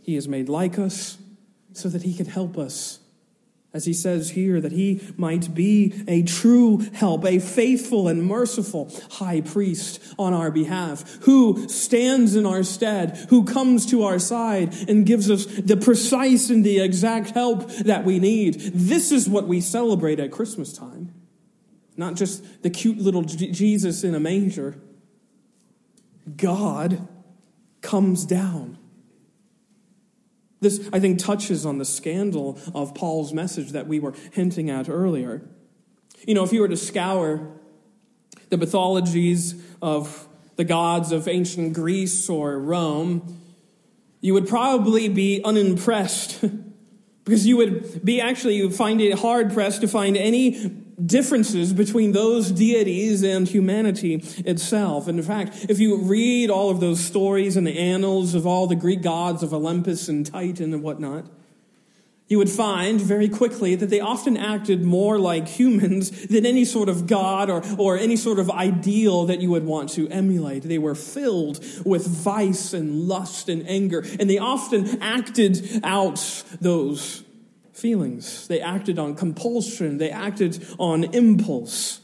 He 0.00 0.16
is 0.16 0.26
made 0.26 0.48
like 0.48 0.78
us 0.78 1.18
so 1.74 1.90
that 1.90 2.02
he 2.02 2.14
can 2.14 2.26
help 2.26 2.56
us 2.56 3.00
as 3.78 3.84
he 3.84 3.92
says 3.92 4.30
here, 4.30 4.60
that 4.60 4.72
he 4.72 5.00
might 5.16 5.54
be 5.54 5.94
a 6.08 6.24
true 6.24 6.78
help, 6.94 7.24
a 7.24 7.38
faithful 7.38 8.08
and 8.08 8.24
merciful 8.24 8.90
high 9.12 9.40
priest 9.40 10.02
on 10.18 10.34
our 10.34 10.50
behalf, 10.50 11.18
who 11.22 11.68
stands 11.68 12.34
in 12.34 12.44
our 12.44 12.64
stead, 12.64 13.16
who 13.30 13.44
comes 13.44 13.86
to 13.86 14.02
our 14.02 14.18
side 14.18 14.74
and 14.88 15.06
gives 15.06 15.30
us 15.30 15.46
the 15.46 15.76
precise 15.76 16.50
and 16.50 16.64
the 16.64 16.80
exact 16.80 17.30
help 17.30 17.68
that 17.68 18.04
we 18.04 18.18
need. 18.18 18.54
This 18.74 19.12
is 19.12 19.28
what 19.28 19.46
we 19.46 19.60
celebrate 19.60 20.18
at 20.18 20.32
Christmas 20.32 20.72
time. 20.72 21.14
Not 21.96 22.16
just 22.16 22.64
the 22.64 22.70
cute 22.70 22.98
little 22.98 23.22
Jesus 23.22 24.02
in 24.02 24.16
a 24.16 24.20
manger. 24.20 24.76
God 26.36 27.06
comes 27.80 28.26
down 28.26 28.77
this, 30.60 30.88
I 30.92 31.00
think, 31.00 31.18
touches 31.18 31.64
on 31.64 31.78
the 31.78 31.84
scandal 31.84 32.58
of 32.74 32.94
Paul's 32.94 33.32
message 33.32 33.72
that 33.72 33.86
we 33.86 34.00
were 34.00 34.14
hinting 34.32 34.70
at 34.70 34.88
earlier. 34.88 35.42
You 36.26 36.34
know, 36.34 36.44
if 36.44 36.52
you 36.52 36.60
were 36.60 36.68
to 36.68 36.76
scour 36.76 37.48
the 38.48 38.56
mythologies 38.56 39.62
of 39.80 40.26
the 40.56 40.64
gods 40.64 41.12
of 41.12 41.28
ancient 41.28 41.74
Greece 41.74 42.28
or 42.28 42.58
Rome, 42.58 43.40
you 44.20 44.34
would 44.34 44.48
probably 44.48 45.08
be 45.08 45.40
unimpressed 45.44 46.44
because 47.24 47.46
you 47.46 47.56
would 47.56 48.04
be 48.04 48.20
actually, 48.20 48.56
you 48.56 48.64
would 48.64 48.76
find 48.76 49.00
it 49.00 49.18
hard 49.18 49.52
pressed 49.52 49.82
to 49.82 49.88
find 49.88 50.16
any 50.16 50.84
differences 51.04 51.72
between 51.72 52.12
those 52.12 52.50
deities 52.50 53.22
and 53.22 53.48
humanity 53.48 54.16
itself. 54.44 55.08
And 55.08 55.18
in 55.18 55.24
fact, 55.24 55.66
if 55.68 55.78
you 55.78 55.98
read 55.98 56.50
all 56.50 56.70
of 56.70 56.80
those 56.80 57.00
stories 57.00 57.56
and 57.56 57.66
the 57.66 57.78
annals 57.78 58.34
of 58.34 58.46
all 58.46 58.66
the 58.66 58.74
Greek 58.74 59.02
gods 59.02 59.42
of 59.42 59.54
Olympus 59.54 60.08
and 60.08 60.26
Titan 60.26 60.74
and 60.74 60.82
whatnot, 60.82 61.26
you 62.28 62.36
would 62.36 62.50
find 62.50 63.00
very 63.00 63.28
quickly 63.28 63.74
that 63.74 63.88
they 63.88 64.00
often 64.00 64.36
acted 64.36 64.84
more 64.84 65.18
like 65.18 65.48
humans 65.48 66.10
than 66.26 66.44
any 66.44 66.64
sort 66.64 66.90
of 66.90 67.06
god 67.06 67.48
or, 67.48 67.62
or 67.78 67.96
any 67.96 68.16
sort 68.16 68.38
of 68.38 68.50
ideal 68.50 69.24
that 69.26 69.40
you 69.40 69.50
would 69.50 69.64
want 69.64 69.88
to 69.90 70.08
emulate. 70.08 70.62
They 70.62 70.78
were 70.78 70.94
filled 70.94 71.64
with 71.86 72.06
vice 72.06 72.74
and 72.74 73.08
lust 73.08 73.48
and 73.48 73.66
anger, 73.66 74.04
and 74.20 74.28
they 74.28 74.38
often 74.38 75.00
acted 75.00 75.80
out 75.82 76.44
those 76.60 77.24
feelings. 77.78 78.48
They 78.48 78.60
acted 78.60 78.98
on 78.98 79.14
compulsion. 79.14 79.98
They 79.98 80.10
acted 80.10 80.66
on 80.78 81.04
impulse. 81.04 82.00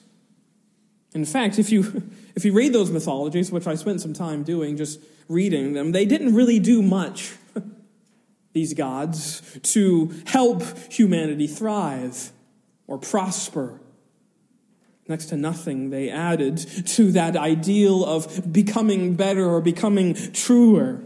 In 1.15 1.25
fact, 1.25 1.59
if 1.59 1.71
you, 1.71 2.03
if 2.35 2.45
you 2.45 2.53
read 2.53 2.73
those 2.73 2.91
mythologies, 2.91 3.51
which 3.51 3.67
I 3.67 3.75
spent 3.75 4.01
some 4.01 4.13
time 4.13 4.43
doing, 4.43 4.77
just 4.77 5.01
reading 5.29 5.73
them, 5.73 5.93
they 5.93 6.05
didn't 6.05 6.35
really 6.35 6.59
do 6.59 6.83
much, 6.83 7.35
these 8.53 8.75
gods, 8.75 9.43
to 9.63 10.15
help 10.27 10.63
humanity 10.91 11.47
thrive 11.47 12.33
or 12.87 12.99
prosper. 12.99 13.81
Next 15.07 15.27
to 15.27 15.37
nothing 15.37 15.91
they 15.91 16.09
added 16.09 16.57
to 16.87 17.13
that 17.13 17.37
ideal 17.37 18.05
of 18.05 18.51
becoming 18.53 19.15
better 19.15 19.47
or 19.47 19.61
becoming 19.61 20.15
truer. 20.33 21.03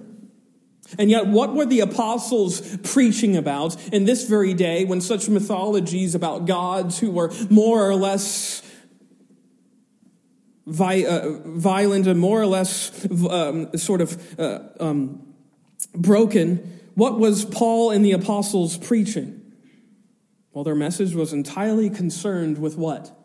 And 0.96 1.10
yet, 1.10 1.26
what 1.26 1.54
were 1.54 1.66
the 1.66 1.80
apostles 1.80 2.76
preaching 2.78 3.36
about 3.36 3.76
in 3.92 4.04
this 4.04 4.26
very 4.26 4.54
day 4.54 4.84
when 4.84 5.00
such 5.00 5.28
mythologies 5.28 6.14
about 6.14 6.46
gods 6.46 6.98
who 6.98 7.10
were 7.10 7.32
more 7.50 7.86
or 7.86 7.94
less 7.94 8.62
uh, 10.66 11.30
violent 11.44 12.06
and 12.06 12.18
more 12.18 12.40
or 12.40 12.46
less 12.46 13.06
um, 13.28 13.76
sort 13.76 14.00
of 14.00 14.40
uh, 14.40 14.60
um, 14.80 15.34
broken? 15.94 16.80
What 16.94 17.18
was 17.18 17.44
Paul 17.44 17.90
and 17.90 18.04
the 18.04 18.12
apostles 18.12 18.78
preaching? 18.78 19.42
Well, 20.52 20.64
their 20.64 20.74
message 20.74 21.14
was 21.14 21.32
entirely 21.32 21.90
concerned 21.90 22.58
with 22.58 22.76
what? 22.76 23.16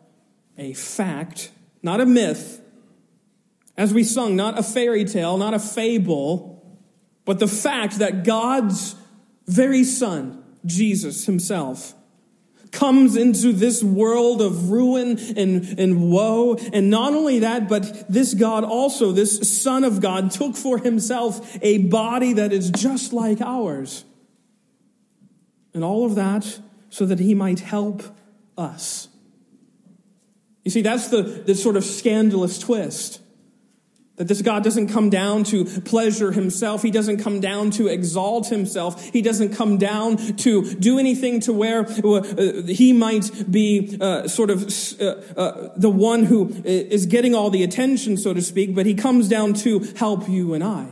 A 0.58 0.74
fact, 0.74 1.50
not 1.82 2.00
a 2.00 2.06
myth. 2.06 2.60
As 3.76 3.92
we 3.92 4.04
sung, 4.04 4.36
not 4.36 4.56
a 4.56 4.62
fairy 4.62 5.04
tale, 5.04 5.36
not 5.36 5.54
a 5.54 5.58
fable 5.58 6.53
but 7.24 7.38
the 7.38 7.48
fact 7.48 7.98
that 7.98 8.24
God's 8.24 8.96
very 9.46 9.84
Son, 9.84 10.42
Jesus 10.64 11.26
Himself, 11.26 11.94
comes 12.74 13.16
into 13.16 13.52
this 13.52 13.82
world 13.82 14.42
of 14.42 14.70
ruin 14.70 15.18
and, 15.36 15.78
and 15.78 16.10
woe. 16.10 16.56
And 16.72 16.90
not 16.90 17.14
only 17.14 17.38
that, 17.38 17.68
but 17.68 18.10
this 18.12 18.34
God 18.34 18.64
also, 18.64 19.12
this 19.12 19.62
Son 19.62 19.84
of 19.84 20.00
God, 20.00 20.30
took 20.30 20.56
for 20.56 20.78
Himself 20.78 21.56
a 21.62 21.78
body 21.78 22.34
that 22.34 22.52
is 22.52 22.70
just 22.70 23.12
like 23.12 23.40
ours. 23.40 24.04
And 25.72 25.84
all 25.84 26.04
of 26.04 26.16
that 26.16 26.60
so 26.90 27.06
that 27.06 27.20
He 27.20 27.34
might 27.34 27.60
help 27.60 28.02
us. 28.58 29.08
You 30.64 30.70
see, 30.70 30.82
that's 30.82 31.08
the, 31.08 31.22
the 31.22 31.54
sort 31.54 31.76
of 31.76 31.84
scandalous 31.84 32.58
twist. 32.58 33.20
That 34.16 34.28
this 34.28 34.42
God 34.42 34.62
doesn't 34.62 34.88
come 34.88 35.10
down 35.10 35.42
to 35.44 35.64
pleasure 35.64 36.30
himself. 36.30 36.82
He 36.82 36.92
doesn't 36.92 37.18
come 37.18 37.40
down 37.40 37.72
to 37.72 37.88
exalt 37.88 38.46
himself. 38.46 39.02
He 39.02 39.22
doesn't 39.22 39.56
come 39.56 39.76
down 39.76 40.18
to 40.36 40.74
do 40.74 41.00
anything 41.00 41.40
to 41.40 41.52
where 41.52 41.80
uh, 41.80 42.62
he 42.62 42.92
might 42.92 43.50
be 43.50 43.98
uh, 44.00 44.28
sort 44.28 44.50
of 44.50 44.62
uh, 45.00 45.04
uh, 45.36 45.70
the 45.76 45.90
one 45.90 46.24
who 46.24 46.48
is 46.64 47.06
getting 47.06 47.34
all 47.34 47.50
the 47.50 47.64
attention, 47.64 48.16
so 48.16 48.32
to 48.32 48.40
speak, 48.40 48.72
but 48.72 48.86
he 48.86 48.94
comes 48.94 49.28
down 49.28 49.52
to 49.54 49.80
help 49.96 50.28
you 50.28 50.54
and 50.54 50.62
I. 50.62 50.90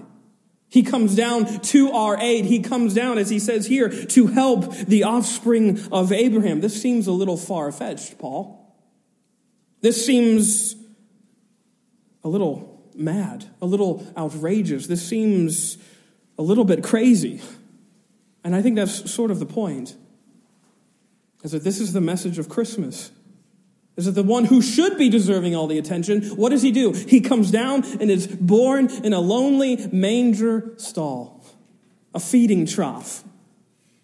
He 0.68 0.82
comes 0.82 1.14
down 1.14 1.60
to 1.60 1.92
our 1.92 2.18
aid. 2.18 2.46
He 2.46 2.60
comes 2.60 2.94
down, 2.94 3.18
as 3.18 3.28
he 3.28 3.38
says 3.38 3.66
here, 3.66 3.90
to 3.90 4.28
help 4.28 4.74
the 4.74 5.04
offspring 5.04 5.78
of 5.92 6.12
Abraham. 6.12 6.62
This 6.62 6.80
seems 6.80 7.06
a 7.06 7.12
little 7.12 7.36
far 7.36 7.70
fetched, 7.70 8.18
Paul. 8.18 8.74
This 9.82 10.04
seems 10.04 10.74
a 12.24 12.28
little 12.28 12.71
mad, 12.94 13.46
a 13.60 13.66
little 13.66 14.06
outrageous. 14.16 14.86
This 14.86 15.06
seems 15.06 15.78
a 16.38 16.42
little 16.42 16.64
bit 16.64 16.82
crazy. 16.82 17.40
And 18.44 18.54
I 18.54 18.62
think 18.62 18.76
that's 18.76 19.10
sort 19.10 19.30
of 19.30 19.38
the 19.38 19.46
point. 19.46 19.96
Is 21.42 21.52
that 21.52 21.64
this 21.64 21.80
is 21.80 21.92
the 21.92 22.00
message 22.00 22.38
of 22.38 22.48
Christmas. 22.48 23.10
Is 23.96 24.06
that 24.06 24.12
the 24.12 24.22
one 24.22 24.46
who 24.46 24.62
should 24.62 24.96
be 24.96 25.08
deserving 25.08 25.54
all 25.54 25.66
the 25.66 25.78
attention, 25.78 26.22
what 26.36 26.48
does 26.48 26.62
he 26.62 26.72
do? 26.72 26.92
He 26.92 27.20
comes 27.20 27.50
down 27.50 27.84
and 28.00 28.10
is 28.10 28.26
born 28.26 28.88
in 29.04 29.12
a 29.12 29.20
lonely 29.20 29.88
manger 29.92 30.72
stall, 30.78 31.44
a 32.14 32.20
feeding 32.20 32.64
trough, 32.64 33.22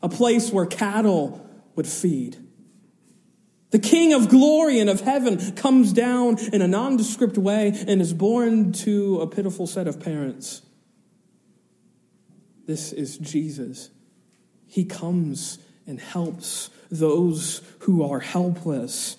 a 0.03 0.09
place 0.09 0.53
where 0.53 0.67
cattle 0.67 1.47
would 1.75 1.87
feed. 1.87 2.37
The 3.71 3.79
King 3.79 4.15
of 4.15 4.29
glory 4.29 4.81
and 4.81 4.89
of 4.89 5.03
heaven 5.03 5.53
comes 5.53 5.93
down 5.93 6.39
in 6.53 6.63
a 6.63 6.69
nondescript 6.69 7.37
way 7.37 7.75
and 7.87 8.01
is 8.01 8.15
born 8.15 8.73
to 8.73 9.21
a 9.21 9.27
pitiful 9.27 9.67
set 9.67 9.87
of 9.87 10.01
parents. 10.01 10.63
This 12.67 12.93
is 12.93 13.19
Jesus. 13.19 13.91
He 14.67 14.85
comes 14.85 15.59
and 15.87 16.01
helps 16.01 16.71
those 16.91 17.63
who 17.81 18.03
are 18.03 18.21
helpless. 18.21 19.17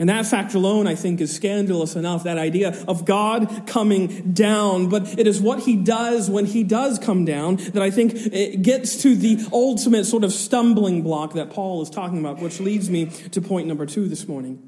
And 0.00 0.08
that 0.08 0.24
fact 0.24 0.54
alone, 0.54 0.86
I 0.86 0.94
think, 0.94 1.20
is 1.20 1.36
scandalous 1.36 1.94
enough, 1.94 2.24
that 2.24 2.38
idea 2.38 2.70
of 2.88 3.04
God 3.04 3.66
coming 3.66 4.32
down. 4.32 4.88
But 4.88 5.18
it 5.18 5.26
is 5.26 5.42
what 5.42 5.60
he 5.60 5.76
does 5.76 6.30
when 6.30 6.46
he 6.46 6.64
does 6.64 6.98
come 6.98 7.26
down 7.26 7.56
that 7.56 7.82
I 7.82 7.90
think 7.90 8.14
it 8.14 8.62
gets 8.62 9.02
to 9.02 9.14
the 9.14 9.46
ultimate 9.52 10.06
sort 10.06 10.24
of 10.24 10.32
stumbling 10.32 11.02
block 11.02 11.34
that 11.34 11.50
Paul 11.50 11.82
is 11.82 11.90
talking 11.90 12.18
about, 12.18 12.40
which 12.40 12.60
leads 12.60 12.88
me 12.88 13.06
to 13.32 13.42
point 13.42 13.68
number 13.68 13.84
two 13.84 14.08
this 14.08 14.26
morning. 14.26 14.66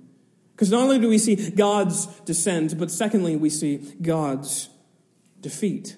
Because 0.55 0.71
not 0.71 0.83
only 0.83 0.99
do 0.99 1.09
we 1.09 1.17
see 1.17 1.51
God's 1.51 2.07
descent, 2.27 2.79
but 2.79 2.91
secondly, 2.91 3.35
we 3.35 3.49
see 3.49 3.79
God's 4.03 4.69
defeat. 5.41 5.97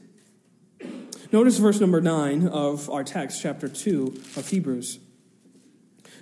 Notice 1.32 1.58
verse 1.58 1.80
number 1.80 2.00
nine 2.00 2.46
of 2.46 2.88
our 2.88 3.02
text, 3.02 3.42
chapter 3.42 3.68
two 3.68 4.14
of 4.36 4.48
Hebrews. 4.48 5.00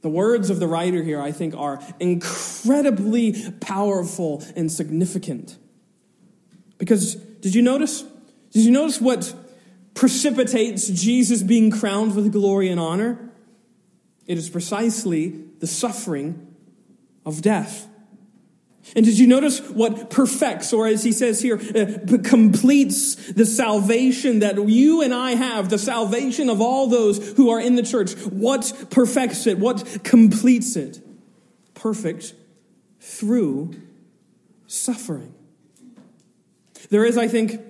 The 0.00 0.08
words 0.08 0.50
of 0.50 0.60
the 0.60 0.68
writer 0.68 1.02
here, 1.02 1.20
I 1.20 1.32
think, 1.32 1.54
are 1.56 1.80
incredibly 1.98 3.50
powerful 3.60 4.44
and 4.54 4.70
significant. 4.70 5.56
Because 6.78 7.16
did 7.16 7.54
you 7.54 7.62
notice? 7.62 8.02
Did 8.52 8.64
you 8.64 8.70
notice 8.70 9.00
what 9.00 9.34
precipitates 9.94 10.88
Jesus 10.88 11.42
being 11.42 11.70
crowned 11.70 12.14
with 12.14 12.32
glory 12.32 12.68
and 12.68 12.78
honor? 12.78 13.30
It 14.26 14.38
is 14.38 14.48
precisely 14.48 15.30
the 15.58 15.66
suffering 15.66 16.54
of 17.26 17.42
death. 17.42 17.88
And 18.96 19.04
did 19.04 19.18
you 19.18 19.26
notice 19.26 19.60
what 19.60 20.10
perfects, 20.10 20.72
or 20.72 20.86
as 20.86 21.04
he 21.04 21.12
says 21.12 21.42
here, 21.42 21.56
uh, 21.56 22.18
completes 22.24 23.16
the 23.32 23.44
salvation 23.44 24.38
that 24.38 24.68
you 24.68 25.02
and 25.02 25.12
I 25.12 25.32
have, 25.32 25.68
the 25.68 25.78
salvation 25.78 26.48
of 26.48 26.60
all 26.60 26.86
those 26.86 27.34
who 27.36 27.50
are 27.50 27.60
in 27.60 27.74
the 27.74 27.82
church? 27.82 28.14
What 28.26 28.86
perfects 28.90 29.46
it? 29.46 29.58
What 29.58 30.00
completes 30.04 30.76
it? 30.76 31.00
Perfect 31.74 32.34
through 33.00 33.74
suffering. 34.66 35.34
There 36.90 37.04
is, 37.04 37.18
I 37.18 37.28
think, 37.28 37.60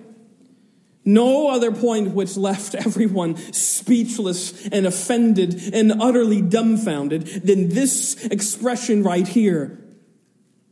no 1.03 1.49
other 1.49 1.71
point 1.71 2.11
which 2.11 2.37
left 2.37 2.75
everyone 2.75 3.35
speechless 3.51 4.67
and 4.67 4.85
offended 4.85 5.73
and 5.73 6.01
utterly 6.01 6.41
dumbfounded 6.41 7.25
than 7.45 7.69
this 7.69 8.25
expression 8.25 9.03
right 9.03 9.27
here 9.27 9.78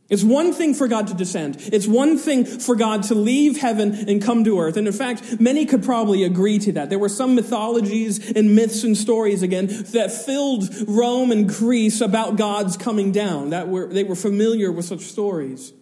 it's 0.08 0.24
one 0.24 0.54
thing 0.54 0.72
for 0.72 0.88
God 0.88 1.08
to 1.08 1.14
descend. 1.14 1.58
It's 1.70 1.86
one 1.86 2.16
thing 2.16 2.46
for 2.46 2.74
God 2.74 3.02
to 3.04 3.14
leave 3.14 3.58
heaven 3.58 4.08
and 4.08 4.22
come 4.22 4.42
to 4.44 4.58
earth. 4.58 4.78
And 4.78 4.86
in 4.86 4.92
fact, 4.94 5.38
many 5.38 5.66
could 5.66 5.82
probably 5.82 6.24
agree 6.24 6.58
to 6.60 6.72
that. 6.72 6.88
There 6.88 6.98
were 6.98 7.10
some 7.10 7.34
mythologies 7.34 8.32
and 8.32 8.54
myths 8.54 8.84
and 8.84 8.96
stories 8.96 9.42
again 9.42 9.66
that 9.66 10.10
filled 10.10 10.64
Rome 10.88 11.30
and 11.30 11.46
Greece 11.46 12.00
about 12.00 12.36
God's 12.36 12.78
coming 12.78 13.12
down. 13.12 13.50
That 13.50 13.68
were, 13.68 13.86
they 13.86 14.04
were 14.04 14.14
familiar 14.14 14.72
with 14.72 14.86
such 14.86 15.00
stories. 15.00 15.74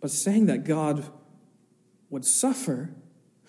But 0.00 0.10
saying 0.10 0.46
that 0.46 0.64
God 0.64 1.04
would 2.08 2.24
suffer 2.24 2.90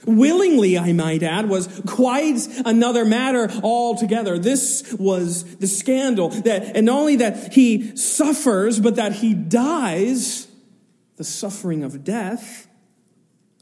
Willingly, 0.05 0.77
I 0.77 0.93
might 0.93 1.23
add, 1.23 1.49
was 1.49 1.67
quite 1.87 2.47
another 2.65 3.05
matter 3.05 3.49
altogether. 3.63 4.37
This 4.37 4.93
was 4.93 5.57
the 5.57 5.67
scandal 5.67 6.29
that, 6.29 6.75
and 6.75 6.85
not 6.85 6.99
only 6.99 7.15
that 7.17 7.53
he 7.53 7.95
suffers, 7.95 8.79
but 8.79 8.95
that 8.95 9.13
he 9.13 9.33
dies, 9.33 10.47
the 11.17 11.23
suffering 11.23 11.83
of 11.83 12.03
death. 12.03 12.67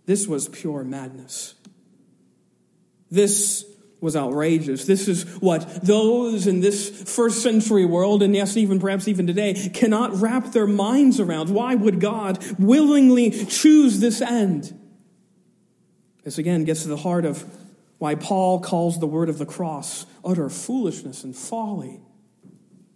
This 0.06 0.28
was 0.28 0.50
pure 0.50 0.84
madness. 0.84 1.56
This 3.10 3.66
was 4.02 4.18
outrageous. 4.18 4.86
This 4.86 5.08
is 5.08 5.24
what 5.40 5.86
those 5.86 6.46
in 6.46 6.60
this 6.60 6.90
first 7.16 7.42
century 7.42 7.86
world, 7.86 8.22
and 8.22 8.36
yes, 8.36 8.58
even 8.58 8.80
perhaps 8.80 9.08
even 9.08 9.26
today, 9.28 9.70
cannot 9.74 10.14
wrap 10.20 10.52
their 10.52 10.68
minds 10.68 11.22
around. 11.22 11.50
Why 11.50 11.76
would 11.76 12.02
God 12.02 12.44
willingly 12.60 13.32
choose 13.46 14.02
this 14.02 14.22
end? 14.22 14.78
This 16.24 16.38
again 16.38 16.64
gets 16.64 16.84
to 16.84 16.88
the 16.88 16.98
heart 16.98 17.26
of 17.26 17.44
why 17.98 18.16
Paul 18.16 18.60
calls 18.60 19.00
the 19.00 19.08
word 19.08 19.30
of 19.30 19.38
the 19.38 19.46
cross 19.46 20.06
utter 20.26 20.50
foolishness 20.50 21.24
and 21.24 21.36
folly. 21.36 22.00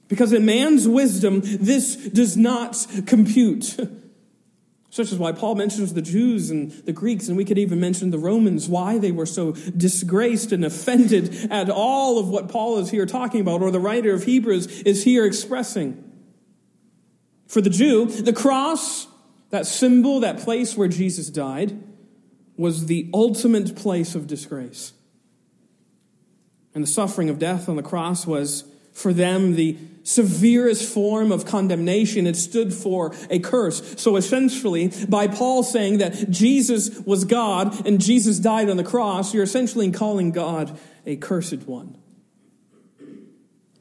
Because 0.07 0.31
in 0.31 0.45
man's 0.45 0.87
wisdom, 0.87 1.41
this 1.43 1.95
does 1.95 2.37
not 2.37 2.77
compute. 3.05 3.77
Such 4.89 5.11
as 5.11 5.17
why 5.17 5.33
Paul 5.33 5.55
mentions 5.55 5.93
the 5.93 6.01
Jews 6.01 6.49
and 6.49 6.71
the 6.71 6.93
Greeks, 6.93 7.27
and 7.27 7.35
we 7.35 7.43
could 7.43 7.57
even 7.57 7.79
mention 7.79 8.09
the 8.09 8.17
Romans, 8.17 8.69
why 8.69 8.97
they 8.97 9.11
were 9.11 9.25
so 9.25 9.51
disgraced 9.51 10.53
and 10.53 10.63
offended 10.63 11.51
at 11.51 11.69
all 11.69 12.17
of 12.17 12.29
what 12.29 12.47
Paul 12.47 12.79
is 12.79 12.89
here 12.89 13.05
talking 13.05 13.41
about, 13.41 13.61
or 13.61 13.69
the 13.69 13.81
writer 13.81 14.13
of 14.13 14.23
Hebrews 14.23 14.81
is 14.83 15.03
here 15.03 15.25
expressing. 15.25 16.03
For 17.47 17.61
the 17.61 17.69
Jew, 17.69 18.05
the 18.05 18.33
cross, 18.33 19.07
that 19.49 19.65
symbol, 19.65 20.21
that 20.21 20.39
place 20.39 20.75
where 20.77 20.87
Jesus 20.87 21.29
died, 21.29 21.81
was 22.57 22.87
the 22.87 23.09
ultimate 23.13 23.75
place 23.75 24.15
of 24.15 24.27
disgrace. 24.27 24.93
And 26.73 26.83
the 26.83 26.87
suffering 26.87 27.29
of 27.29 27.39
death 27.39 27.69
on 27.69 27.75
the 27.75 27.83
cross 27.83 28.27
was, 28.27 28.65
for 28.93 29.13
them, 29.13 29.55
the 29.55 29.77
severest 30.03 30.91
form 30.91 31.31
of 31.31 31.45
condemnation. 31.45 32.25
It 32.25 32.35
stood 32.35 32.73
for 32.73 33.13
a 33.29 33.39
curse. 33.39 33.99
So 34.01 34.15
essentially, 34.15 34.91
by 35.09 35.27
Paul 35.27 35.63
saying 35.63 35.97
that 35.99 36.29
Jesus 36.29 36.99
was 36.99 37.25
God 37.25 37.85
and 37.85 37.99
Jesus 37.99 38.39
died 38.39 38.69
on 38.69 38.77
the 38.77 38.83
cross, 38.83 39.33
you're 39.33 39.43
essentially 39.43 39.91
calling 39.91 40.31
God 40.31 40.79
a 41.05 41.15
cursed 41.15 41.67
one. 41.67 41.97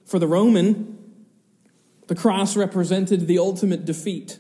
For 0.05 0.19
the 0.19 0.29
Roman, 0.29 0.99
the 2.09 2.15
cross 2.15 2.57
represented 2.57 3.27
the 3.27 3.39
ultimate 3.39 3.85
defeat. 3.85 4.39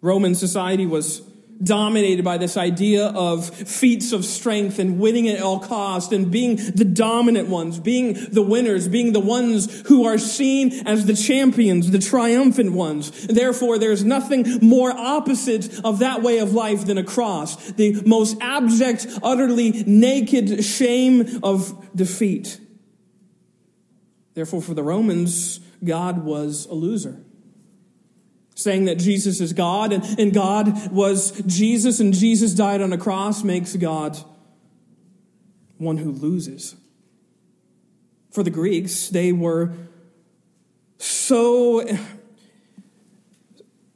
Roman 0.00 0.34
society 0.34 0.86
was 0.86 1.22
dominated 1.62 2.24
by 2.24 2.38
this 2.38 2.56
idea 2.56 3.06
of 3.06 3.48
feats 3.48 4.12
of 4.12 4.24
strength 4.24 4.78
and 4.78 4.98
winning 4.98 5.28
at 5.28 5.40
all 5.40 5.60
cost 5.60 6.12
and 6.12 6.30
being 6.30 6.56
the 6.56 6.84
dominant 6.84 7.48
ones, 7.48 7.78
being 7.78 8.14
the 8.30 8.42
winners, 8.42 8.88
being 8.88 9.12
the 9.12 9.20
ones 9.20 9.82
who 9.86 10.06
are 10.06 10.18
seen 10.18 10.86
as 10.86 11.06
the 11.06 11.14
champions, 11.14 11.90
the 11.90 11.98
triumphant 11.98 12.72
ones. 12.72 13.26
Therefore, 13.26 13.78
there's 13.78 14.04
nothing 14.04 14.58
more 14.60 14.90
opposite 14.90 15.80
of 15.84 16.00
that 16.00 16.22
way 16.22 16.38
of 16.38 16.52
life 16.52 16.86
than 16.86 16.98
a 16.98 17.04
cross, 17.04 17.72
the 17.72 18.02
most 18.04 18.36
abject, 18.40 19.06
utterly 19.22 19.84
naked 19.86 20.64
shame 20.64 21.40
of 21.42 21.94
defeat. 21.94 22.58
Therefore, 24.34 24.62
for 24.62 24.74
the 24.74 24.82
Romans, 24.82 25.60
God 25.84 26.24
was 26.24 26.66
a 26.66 26.74
loser 26.74 27.22
saying 28.62 28.86
that 28.86 28.98
Jesus 28.98 29.40
is 29.40 29.52
God 29.52 29.92
and, 29.92 30.04
and 30.18 30.32
God 30.32 30.90
was 30.92 31.32
Jesus 31.46 32.00
and 32.00 32.14
Jesus 32.14 32.54
died 32.54 32.80
on 32.80 32.92
a 32.92 32.98
cross 32.98 33.42
makes 33.42 33.74
God 33.76 34.18
one 35.78 35.98
who 35.98 36.12
loses. 36.12 36.76
For 38.30 38.42
the 38.42 38.50
Greeks, 38.50 39.08
they 39.08 39.32
were 39.32 39.72
so 40.98 41.84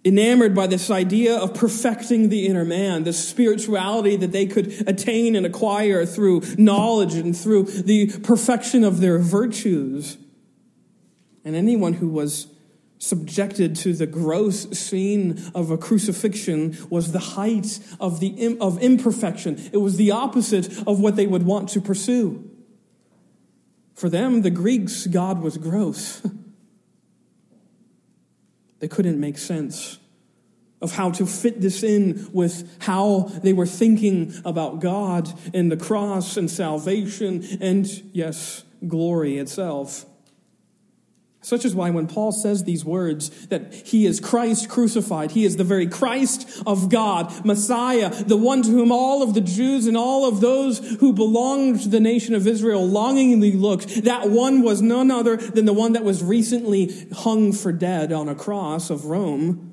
enamored 0.05 0.55
by 0.55 0.68
this 0.68 0.88
idea 0.88 1.37
of 1.37 1.52
perfecting 1.52 2.29
the 2.29 2.46
inner 2.46 2.64
man, 2.64 3.02
the 3.02 3.12
spirituality 3.12 4.14
that 4.14 4.31
they 4.31 4.46
could 4.46 4.88
attain 4.88 5.35
and 5.35 5.44
acquire 5.44 6.07
through 6.07 6.42
knowledge 6.57 7.14
and 7.14 7.37
through 7.37 7.64
the 7.64 8.07
perfection 8.20 8.85
of 8.85 9.00
their 9.00 9.18
virtues. 9.18 10.16
And 11.44 11.57
anyone 11.57 11.94
who 11.94 12.09
was 12.09 12.46
subjected 12.98 13.76
to 13.76 13.92
the 13.92 14.06
gross 14.06 14.68
scene 14.70 15.42
of 15.54 15.70
a 15.70 15.78
crucifixion 15.78 16.76
was 16.88 17.12
the 17.12 17.18
height 17.18 17.78
of, 18.00 18.20
the, 18.20 18.56
of 18.61 18.82
imperfection. 18.82 19.59
It 19.72 19.78
was 19.78 19.96
the 19.96 20.11
opposite 20.11 20.66
of 20.87 21.00
what 21.00 21.16
they 21.16 21.26
would 21.26 21.44
want 21.44 21.68
to 21.70 21.80
pursue. 21.80 22.50
For 23.94 24.09
them, 24.09 24.42
the 24.42 24.50
Greeks, 24.50 25.06
God 25.06 25.40
was 25.40 25.56
gross. 25.56 26.22
they 28.78 28.88
couldn't 28.88 29.18
make 29.18 29.38
sense 29.38 29.98
of 30.82 30.92
how 30.92 31.11
to 31.11 31.24
fit 31.24 31.61
this 31.61 31.82
in 31.82 32.28
with 32.32 32.82
how 32.82 33.30
they 33.42 33.52
were 33.52 33.66
thinking 33.66 34.35
about 34.44 34.80
God 34.80 35.32
and 35.54 35.72
the 35.72 35.76
cross 35.76 36.37
and 36.37 36.50
salvation 36.50 37.42
and, 37.61 37.87
yes, 38.12 38.64
glory 38.87 39.38
itself. 39.38 40.04
Such 41.46 41.64
is 41.64 41.76
why 41.76 41.90
when 41.90 42.09
Paul 42.09 42.32
says 42.32 42.64
these 42.64 42.85
words, 42.85 43.30
that 43.46 43.72
he 43.72 44.04
is 44.04 44.18
Christ 44.18 44.68
crucified, 44.68 45.30
he 45.30 45.44
is 45.44 45.56
the 45.56 45.62
very 45.62 45.87
Christ 45.87 46.61
of 46.66 46.88
God, 46.88 47.46
Messiah, 47.46 48.11
the 48.11 48.37
one 48.37 48.62
to 48.62 48.68
whom 48.68 48.90
all 48.90 49.22
of 49.22 49.35
the 49.35 49.40
Jews 49.40 49.87
and 49.87 49.96
all 49.96 50.26
of 50.26 50.40
those 50.40 50.80
who 50.98 51.12
belonged 51.12 51.82
to 51.82 51.88
the 51.88 52.00
nation 52.00 52.35
of 52.35 52.48
Israel 52.48 52.85
longingly 52.85 53.52
looked, 53.52 54.02
that 54.02 54.28
one 54.28 54.62
was 54.62 54.82
none 54.82 55.12
other 55.12 55.37
than 55.37 55.66
the 55.66 55.72
one 55.72 55.92
that 55.92 56.02
was 56.02 56.20
recently 56.20 57.06
hung 57.14 57.52
for 57.52 57.70
dead 57.70 58.12
on 58.12 58.28
a 58.28 58.35
cross 58.35 58.90
of 58.90 59.04
Rome. 59.04 59.72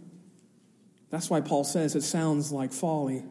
That's 1.10 1.32
why 1.32 1.42
Paul 1.42 1.64
says 1.64 1.96
it 1.96 2.04
sounds 2.04 2.52
like 2.52 2.72
folly. 2.72 3.24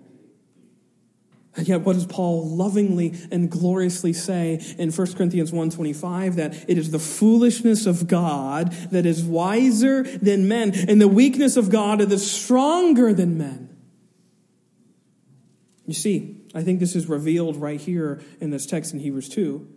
And 1.54 1.68
yet, 1.68 1.82
what 1.82 1.94
does 1.94 2.06
Paul 2.06 2.48
lovingly 2.48 3.14
and 3.30 3.50
gloriously 3.50 4.14
say 4.14 4.58
in 4.78 4.90
1 4.90 5.12
Corinthians 5.14 5.52
1.25? 5.52 6.36
That 6.36 6.54
it 6.68 6.78
is 6.78 6.90
the 6.90 6.98
foolishness 6.98 7.84
of 7.84 8.08
God 8.08 8.72
that 8.90 9.04
is 9.04 9.22
wiser 9.22 10.02
than 10.02 10.48
men, 10.48 10.72
and 10.88 11.00
the 11.00 11.08
weakness 11.08 11.58
of 11.58 11.68
God 11.68 11.98
that 11.98 12.10
is 12.10 12.30
stronger 12.30 13.12
than 13.12 13.36
men. 13.36 13.68
You 15.86 15.94
see, 15.94 16.40
I 16.54 16.62
think 16.62 16.80
this 16.80 16.96
is 16.96 17.06
revealed 17.06 17.56
right 17.56 17.80
here 17.80 18.22
in 18.40 18.50
this 18.50 18.64
text 18.64 18.94
in 18.94 19.00
Hebrews 19.00 19.28
2. 19.28 19.68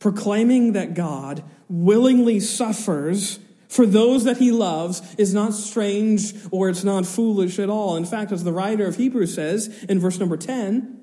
Proclaiming 0.00 0.72
that 0.72 0.92
God 0.92 1.44
willingly 1.68 2.40
suffers 2.40 3.38
for 3.72 3.86
those 3.86 4.24
that 4.24 4.36
he 4.36 4.52
loves 4.52 5.00
is 5.16 5.32
not 5.32 5.54
strange 5.54 6.34
or 6.50 6.68
it's 6.68 6.84
not 6.84 7.06
foolish 7.06 7.58
at 7.58 7.70
all. 7.70 7.96
In 7.96 8.04
fact, 8.04 8.30
as 8.30 8.44
the 8.44 8.52
writer 8.52 8.84
of 8.84 8.96
Hebrews 8.96 9.32
says 9.32 9.68
in 9.88 9.98
verse 9.98 10.18
number 10.18 10.36
10, 10.36 11.00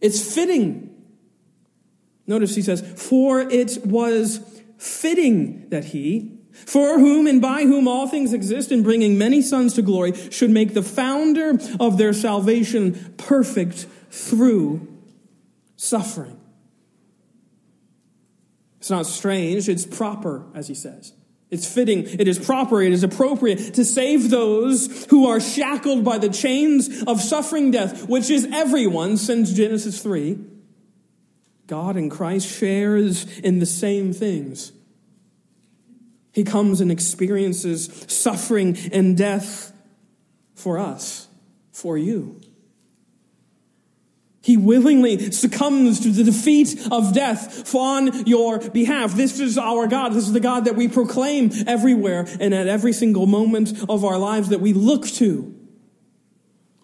it's 0.00 0.34
fitting. 0.34 0.92
Notice 2.26 2.56
he 2.56 2.62
says, 2.62 2.82
For 2.96 3.40
it 3.40 3.86
was 3.86 4.40
fitting 4.76 5.68
that 5.68 5.84
he, 5.84 6.36
for 6.52 6.98
whom 6.98 7.28
and 7.28 7.40
by 7.40 7.62
whom 7.62 7.86
all 7.86 8.08
things 8.08 8.32
exist 8.32 8.72
in 8.72 8.82
bringing 8.82 9.16
many 9.16 9.40
sons 9.40 9.74
to 9.74 9.82
glory, 9.82 10.12
should 10.32 10.50
make 10.50 10.74
the 10.74 10.82
founder 10.82 11.60
of 11.78 11.96
their 11.96 12.12
salvation 12.12 13.14
perfect 13.18 13.86
through 14.10 14.98
suffering. 15.76 16.40
It's 18.80 18.90
not 18.90 19.06
strange, 19.06 19.68
it's 19.68 19.86
proper, 19.86 20.46
as 20.56 20.66
he 20.66 20.74
says. 20.74 21.12
It's 21.50 21.72
fitting, 21.72 22.04
it 22.04 22.28
is 22.28 22.38
proper, 22.38 22.80
it 22.80 22.92
is 22.92 23.02
appropriate 23.02 23.74
to 23.74 23.84
save 23.84 24.30
those 24.30 25.06
who 25.06 25.26
are 25.26 25.40
shackled 25.40 26.04
by 26.04 26.18
the 26.18 26.28
chains 26.28 27.02
of 27.04 27.20
suffering 27.20 27.72
death, 27.72 28.08
which 28.08 28.30
is 28.30 28.48
everyone 28.52 29.16
since 29.16 29.52
Genesis 29.52 30.00
3. 30.00 30.38
God 31.66 31.96
in 31.96 32.08
Christ 32.08 32.48
shares 32.48 33.38
in 33.40 33.58
the 33.58 33.66
same 33.66 34.12
things. 34.12 34.72
He 36.32 36.44
comes 36.44 36.80
and 36.80 36.92
experiences 36.92 38.04
suffering 38.06 38.76
and 38.92 39.16
death 39.16 39.72
for 40.54 40.78
us, 40.78 41.26
for 41.72 41.98
you. 41.98 42.39
He 44.42 44.56
willingly 44.56 45.32
succumbs 45.32 46.00
to 46.00 46.10
the 46.10 46.24
defeat 46.24 46.88
of 46.90 47.12
death 47.12 47.74
on 47.74 48.26
your 48.26 48.58
behalf. 48.58 49.14
This 49.14 49.38
is 49.38 49.58
our 49.58 49.86
God. 49.86 50.14
This 50.14 50.26
is 50.26 50.32
the 50.32 50.40
God 50.40 50.64
that 50.64 50.76
we 50.76 50.88
proclaim 50.88 51.50
everywhere 51.66 52.26
and 52.40 52.54
at 52.54 52.66
every 52.66 52.94
single 52.94 53.26
moment 53.26 53.84
of 53.88 54.04
our 54.04 54.18
lives 54.18 54.48
that 54.48 54.60
we 54.60 54.72
look 54.72 55.06
to. 55.06 55.59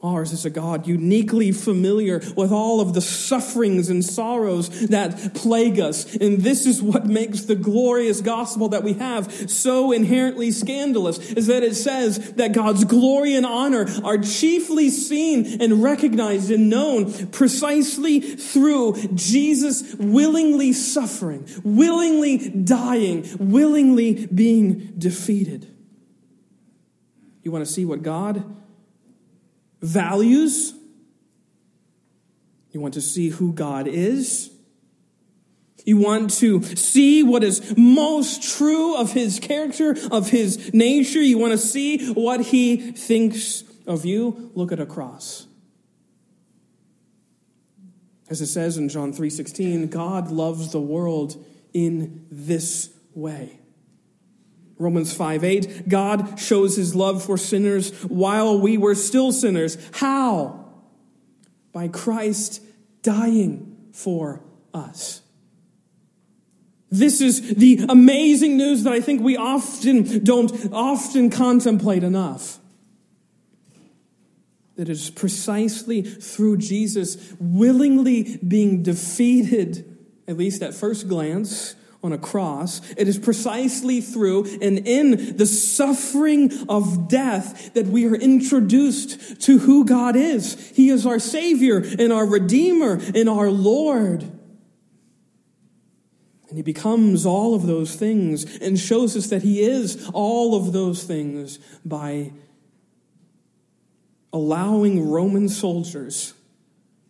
Ours 0.07 0.33
is 0.33 0.45
a 0.45 0.51
God 0.51 0.87
uniquely 0.87 1.51
familiar 1.53 2.23
with 2.37 2.53
all 2.53 2.81
of 2.81 2.95
the 2.95 3.01
sufferings 3.01 3.91
and 3.91 4.05
sorrows 4.05 4.89
that 4.89 5.35
plague 5.35 5.81
us. 5.81 6.15
And 6.17 6.39
this 6.39 6.65
is 6.65 6.81
what 6.81 7.07
makes 7.07 7.43
the 7.43 7.57
glorious 7.57 8.21
gospel 8.21 8.69
that 8.69 8.85
we 8.85 8.93
have 8.95 9.51
so 9.51 9.91
inherently 9.93 10.53
scandalous, 10.53 11.19
is 11.33 11.49
that 11.49 11.63
it 11.63 11.75
says 11.75 12.33
that 12.35 12.53
God's 12.53 12.85
glory 12.85 13.35
and 13.35 13.45
honor 13.45 13.87
are 14.05 14.19
chiefly 14.19 14.91
seen 14.91 15.61
and 15.61 15.83
recognized 15.83 16.51
and 16.51 16.71
known 16.71 17.29
precisely 17.29 18.21
through 18.21 18.95
Jesus 19.15 19.95
willingly 19.95 20.73
suffering, 20.73 21.49
willingly 21.65 22.49
dying, 22.51 23.27
willingly 23.39 24.27
being 24.27 24.93
defeated. 24.97 25.73
You 27.43 27.51
want 27.53 27.65
to 27.65 27.73
see 27.73 27.85
what 27.85 28.03
God 28.03 28.45
values. 29.81 30.75
You 32.73 32.81
want 32.81 32.95
to 32.95 33.01
see 33.01 33.31
who 33.31 33.53
God 33.53 33.87
is. 33.89 34.51
You 35.85 35.99
want 35.99 36.31
to 36.39 36.63
see 36.63 37.23
what 37.23 37.45
is 37.45 37.77
most 37.77 38.43
true 38.59 38.97
of 38.97 39.13
his 39.13 39.39
character, 39.39 39.97
of 40.11 40.31
his 40.31 40.75
nature. 40.75 41.23
You 41.23 41.39
want 41.39 41.53
to 41.53 41.59
see 41.59 42.13
what 42.13 42.41
he 42.41 42.77
thinks 42.93 43.63
of 43.87 44.05
you. 44.05 44.51
Look 44.55 44.73
at 44.73 44.81
a 44.81 44.87
cross. 44.87 45.47
As 48.29 48.41
it 48.41 48.47
says 48.47 48.77
in 48.77 48.89
John 48.89 49.13
3:16, 49.13 49.89
God 49.89 50.33
loves 50.33 50.73
the 50.73 50.81
world 50.81 51.43
in 51.73 52.27
this 52.31 52.91
way. 53.15 53.61
Romans 54.79 55.15
5 55.15 55.43
8, 55.45 55.89
God 55.89 56.39
shows 56.39 56.77
his 56.77 56.95
love 56.95 57.25
for 57.25 57.39
sinners 57.39 57.93
while 58.05 58.59
we 58.59 58.77
were 58.77 58.95
still 58.95 59.33
sinners. 59.33 59.79
How? 59.93 60.65
By 61.73 61.89
Christ 61.89 62.63
dying 63.03 63.91
for 63.93 64.43
us. 64.75 65.23
This 66.91 67.21
is 67.21 67.55
the 67.57 67.87
amazing 67.89 68.57
news 68.57 68.85
that 68.85 68.93
I 68.93 69.01
think 69.01 69.21
we 69.21 69.37
often 69.37 70.23
don't 70.23 70.73
often 70.73 71.31
contemplate 71.31 72.05
enough. 72.05 72.59
That 74.77 74.89
is 74.89 75.11
precisely 75.11 76.03
through 76.03 76.59
Jesus 76.59 77.35
willingly 77.41 78.39
being 78.47 78.83
defeated, 78.83 79.99
at 80.29 80.37
least 80.37 80.63
at 80.63 80.75
first 80.75 81.09
glance, 81.09 81.75
on 82.07 82.13
a 82.13 82.19
cross. 82.19 82.81
It 82.97 83.09
is 83.09 83.19
precisely 83.19 84.01
through 84.01 84.59
and 84.63 84.87
in 84.87 85.37
the 85.37 85.45
suffering 85.45 86.53
of 86.69 87.09
death 87.09 87.75
that 87.75 87.87
we 87.87 88.07
are 88.07 88.15
introduced 88.15 89.43
to 89.43 89.59
who 89.59 89.85
God 89.85 90.17
is. 90.17 90.71
He 90.71 90.89
is 90.89 91.05
our 91.05 91.19
Savior 91.19 91.79
and 91.99 92.13
our 92.13 92.25
Redeemer 92.25 93.01
and 93.15 93.29
our 93.29 93.51
Lord. 93.51 94.23
And 96.49 96.57
he 96.57 96.63
becomes 96.63 97.27
all 97.27 97.57
of 97.57 97.67
those 97.67 97.97
things 97.97 98.57
and 98.59 98.79
shows 98.79 99.17
us 99.17 99.27
that 99.27 99.43
he 99.43 99.63
is 99.63 100.09
all 100.15 100.55
of 100.55 100.73
those 100.73 101.03
things 101.03 101.59
by 101.85 102.33
allowing 104.33 105.11
Roman 105.11 105.49
soldiers 105.49 106.35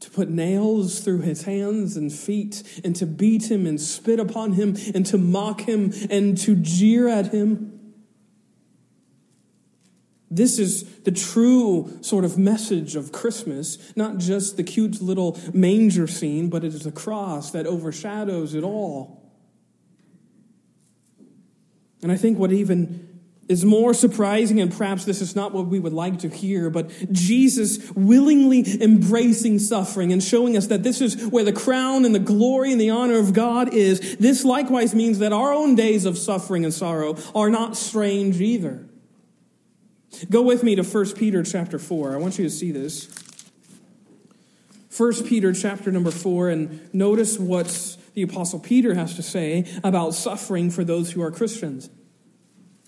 to 0.07 0.12
put 0.12 0.31
nails 0.31 1.01
through 1.01 1.21
his 1.21 1.42
hands 1.42 1.97
and 1.97 2.12
feet 2.12 2.62
and 2.85 2.95
to 2.95 3.05
beat 3.05 3.51
him 3.51 3.66
and 3.66 3.81
spit 3.81 4.21
upon 4.21 4.53
him 4.53 4.77
and 4.95 5.05
to 5.07 5.19
mock 5.19 5.62
him 5.62 5.92
and 6.09 6.38
to 6.38 6.55
jeer 6.55 7.09
at 7.09 7.33
him. 7.33 7.95
This 10.31 10.61
is 10.61 10.85
the 11.01 11.11
true 11.11 11.99
sort 12.03 12.25
of 12.25 12.38
message 12.38 12.95
of 12.95 13.11
Christmas, 13.11 13.79
not 13.97 14.19
just 14.19 14.57
the 14.57 14.62
cute 14.62 15.03
little 15.03 15.38
manger 15.53 16.07
scene, 16.07 16.51
but 16.51 16.62
it 16.62 16.73
is 16.73 16.85
the 16.85 16.92
cross 16.92 17.51
that 17.51 17.66
overshadows 17.66 18.55
it 18.55 18.62
all. 18.62 19.23
And 22.03 22.12
I 22.12 22.16
think 22.16 22.38
what 22.38 22.53
even 22.53 23.06
is 23.49 23.65
more 23.65 23.95
surprising, 23.95 24.61
and 24.61 24.77
perhaps 24.77 25.05
this 25.05 25.21
is 25.21 25.37
not 25.37 25.53
what 25.53 25.67
we 25.67 25.79
would 25.79 25.93
like 25.93 26.19
to 26.21 26.29
hear, 26.29 26.69
but 26.69 26.91
Jesus 27.13 27.91
willingly 27.93 28.65
embracing 28.83 29.59
suffering 29.59 30.13
and 30.13 30.23
showing 30.23 30.57
us 30.57 30.67
that 30.67 30.83
this 30.83 31.01
is 31.01 31.27
where 31.29 31.45
the 31.45 31.53
crown 31.53 32.05
and 32.05 32.15
the 32.15 32.21
glory 32.21 32.73
and 32.73 32.81
the 32.81 32.91
honor 32.91 33.19
of 33.19 33.33
God 33.33 33.73
is. 33.73 34.17
This 34.17 34.45
likewise 34.45 34.95
means 34.95 35.21
that 35.21 35.33
our 35.33 35.53
own 35.53 35.75
days 35.77 36.05
of 36.05 36.19
suffering 36.19 36.65
and 36.65 36.75
sorrow 36.75 37.17
are 37.35 37.51
not 37.51 37.77
strange 37.77 38.41
either. 38.41 38.87
Go 40.31 40.43
with 40.43 40.63
me 40.63 40.75
to 40.77 40.83
1 40.83 41.15
Peter 41.15 41.43
chapter 41.43 41.79
4. 41.79 42.15
I 42.15 42.17
want 42.17 42.39
you 42.39 42.45
to 42.45 42.51
see 42.51 42.73
this. 42.73 43.09
1 44.97 45.25
Peter 45.25 45.53
chapter 45.53 45.93
number 45.93 46.11
4, 46.11 46.49
and 46.49 46.95
notice 46.95 47.39
what 47.39 47.99
the 48.15 48.23
Apostle 48.23 48.59
Peter 48.59 48.95
has 48.95 49.15
to 49.17 49.23
say 49.23 49.71
about 49.85 50.15
suffering 50.15 50.71
for 50.71 50.85
those 50.85 51.13
who 51.13 51.23
are 51.23 51.31
Christians. 51.31 51.91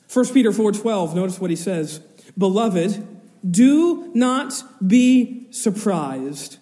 1 0.09 0.33
Peter 0.33 0.51
4:12, 0.51 1.15
notice 1.15 1.41
what 1.41 1.51
he 1.51 1.57
says. 1.57 2.01
Beloved, 2.37 3.07
do 3.49 4.11
not 4.15 4.63
be 4.87 5.47
surprised 5.51 6.57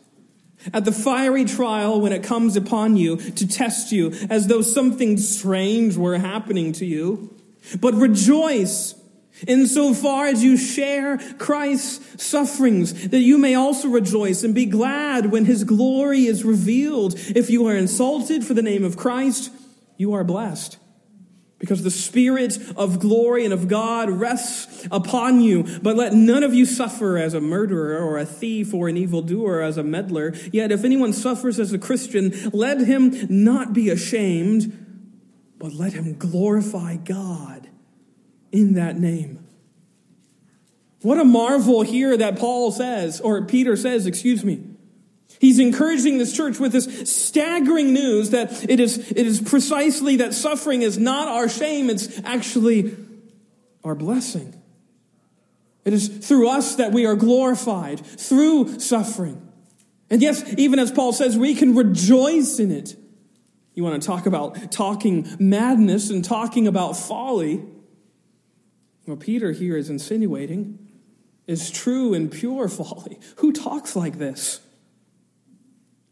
at 0.72 0.84
the 0.84 0.92
fiery 0.92 1.44
trial 1.44 2.00
when 2.00 2.12
it 2.12 2.22
comes 2.22 2.56
upon 2.56 2.96
you 2.96 3.16
to 3.16 3.46
test 3.46 3.92
you 3.92 4.12
as 4.28 4.48
though 4.48 4.62
something 4.62 5.16
strange 5.16 5.96
were 5.96 6.18
happening 6.18 6.72
to 6.72 6.84
you. 6.84 7.34
But 7.80 7.94
rejoice 7.94 8.94
insofar 9.46 10.26
as 10.26 10.42
you 10.42 10.56
share 10.56 11.18
Christ's 11.38 12.24
sufferings, 12.24 13.08
that 13.08 13.20
you 13.20 13.38
may 13.38 13.54
also 13.54 13.88
rejoice 13.88 14.42
and 14.42 14.54
be 14.54 14.66
glad 14.66 15.30
when 15.30 15.44
his 15.44 15.62
glory 15.62 16.26
is 16.26 16.44
revealed. 16.44 17.14
If 17.34 17.50
you 17.50 17.66
are 17.66 17.76
insulted 17.76 18.44
for 18.44 18.54
the 18.54 18.62
name 18.62 18.82
of 18.82 18.96
Christ, 18.96 19.52
you 19.98 20.14
are 20.14 20.24
blessed 20.24 20.78
because 21.58 21.82
the 21.82 21.90
Spirit 21.90 22.58
of 22.76 23.00
glory 23.00 23.44
and 23.44 23.54
of 23.54 23.66
God 23.66 24.10
rests 24.10 24.86
upon 24.90 25.40
you. 25.40 25.64
But 25.80 25.96
let 25.96 26.12
none 26.12 26.42
of 26.42 26.52
you 26.52 26.66
suffer 26.66 27.16
as 27.16 27.32
a 27.32 27.40
murderer 27.40 27.98
or 27.98 28.18
a 28.18 28.26
thief 28.26 28.74
or 28.74 28.88
an 28.88 28.96
evildoer, 28.96 29.56
or 29.56 29.62
as 29.62 29.78
a 29.78 29.82
meddler. 29.82 30.34
Yet 30.52 30.70
if 30.70 30.84
anyone 30.84 31.12
suffers 31.12 31.58
as 31.58 31.72
a 31.72 31.78
Christian, 31.78 32.32
let 32.52 32.80
him 32.80 33.14
not 33.30 33.72
be 33.72 33.88
ashamed, 33.88 35.54
but 35.58 35.72
let 35.72 35.94
him 35.94 36.14
glorify 36.18 36.96
God 36.96 37.70
in 38.52 38.74
that 38.74 38.98
name. 38.98 39.46
What 41.00 41.18
a 41.18 41.24
marvel 41.24 41.82
here 41.82 42.16
that 42.16 42.38
Paul 42.38 42.72
says, 42.72 43.20
or 43.20 43.44
Peter 43.44 43.76
says, 43.76 44.06
excuse 44.06 44.44
me. 44.44 44.65
He's 45.38 45.58
encouraging 45.58 46.18
this 46.18 46.34
church 46.34 46.58
with 46.58 46.72
this 46.72 47.10
staggering 47.10 47.92
news 47.92 48.30
that 48.30 48.68
it 48.70 48.80
is, 48.80 48.98
it 49.10 49.26
is 49.26 49.40
precisely 49.40 50.16
that 50.16 50.32
suffering 50.32 50.82
is 50.82 50.98
not 50.98 51.28
our 51.28 51.48
shame, 51.48 51.90
it's 51.90 52.20
actually 52.24 52.96
our 53.84 53.94
blessing. 53.94 54.60
It 55.84 55.92
is 55.92 56.08
through 56.08 56.48
us 56.48 56.76
that 56.76 56.92
we 56.92 57.06
are 57.06 57.14
glorified, 57.14 58.04
through 58.04 58.80
suffering. 58.80 59.40
And 60.10 60.22
yes, 60.22 60.42
even 60.56 60.78
as 60.78 60.90
Paul 60.90 61.12
says, 61.12 61.36
we 61.36 61.54
can 61.54 61.74
rejoice 61.74 62.58
in 62.58 62.72
it. 62.72 62.96
You 63.74 63.84
want 63.84 64.00
to 64.00 64.06
talk 64.06 64.26
about 64.26 64.72
talking 64.72 65.28
madness 65.38 66.10
and 66.10 66.24
talking 66.24 66.66
about 66.66 66.96
folly? 66.96 67.62
Well, 69.06 69.16
Peter 69.16 69.52
here 69.52 69.76
is 69.76 69.90
insinuating 69.90 70.78
is 71.46 71.70
true 71.70 72.14
and 72.14 72.30
pure 72.30 72.68
folly. 72.68 73.20
Who 73.36 73.52
talks 73.52 73.94
like 73.94 74.18
this? 74.18 74.60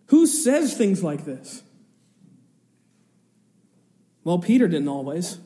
Who 0.07 0.27
says 0.27 0.77
things 0.77 1.03
like 1.03 1.25
this? 1.25 1.63
Well, 4.23 4.39
Peter 4.39 4.69
didn't 4.69 4.89
always. 4.89 5.39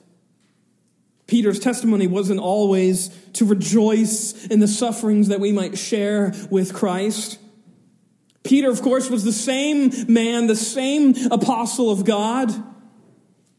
Peter's 1.27 1.59
testimony 1.59 2.07
wasn't 2.07 2.41
always 2.41 3.09
to 3.35 3.45
rejoice 3.45 4.47
in 4.47 4.61
the 4.61 4.69
sufferings 4.69 5.29
that 5.29 5.41
we 5.41 5.53
might 5.53 5.77
share 5.77 6.33
with 6.51 6.73
Christ. 6.73 7.39
Peter, 8.45 8.71
of 8.71 8.81
course, 8.81 9.11
was 9.11 9.25
the 9.25 9.33
same 9.33 9.91
man, 10.13 10.47
the 10.47 10.57
same 10.57 11.15
apostle 11.31 11.91
of 11.91 12.05
God 12.05 12.51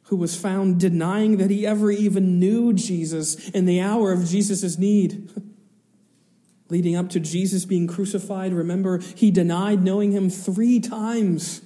who 0.04 0.16
was 0.16 0.36
found 0.36 0.80
denying 0.80 1.38
that 1.38 1.52
he 1.52 1.68
ever 1.68 1.92
even 1.92 2.40
knew 2.40 2.74
Jesus 2.74 3.50
in 3.50 3.66
the 3.66 3.80
hour 3.80 4.12
of 4.12 4.26
Jesus' 4.26 4.78
need. 4.80 5.30
leading 6.70 6.96
up 6.96 7.10
to 7.10 7.20
Jesus 7.20 7.66
being 7.66 7.88
crucified, 7.88 8.54
remember, 8.54 9.00
he 9.00 9.32
denied 9.32 9.84
knowing 9.84 10.12
him 10.12 10.30
three 10.30 10.80
times. 10.80 11.62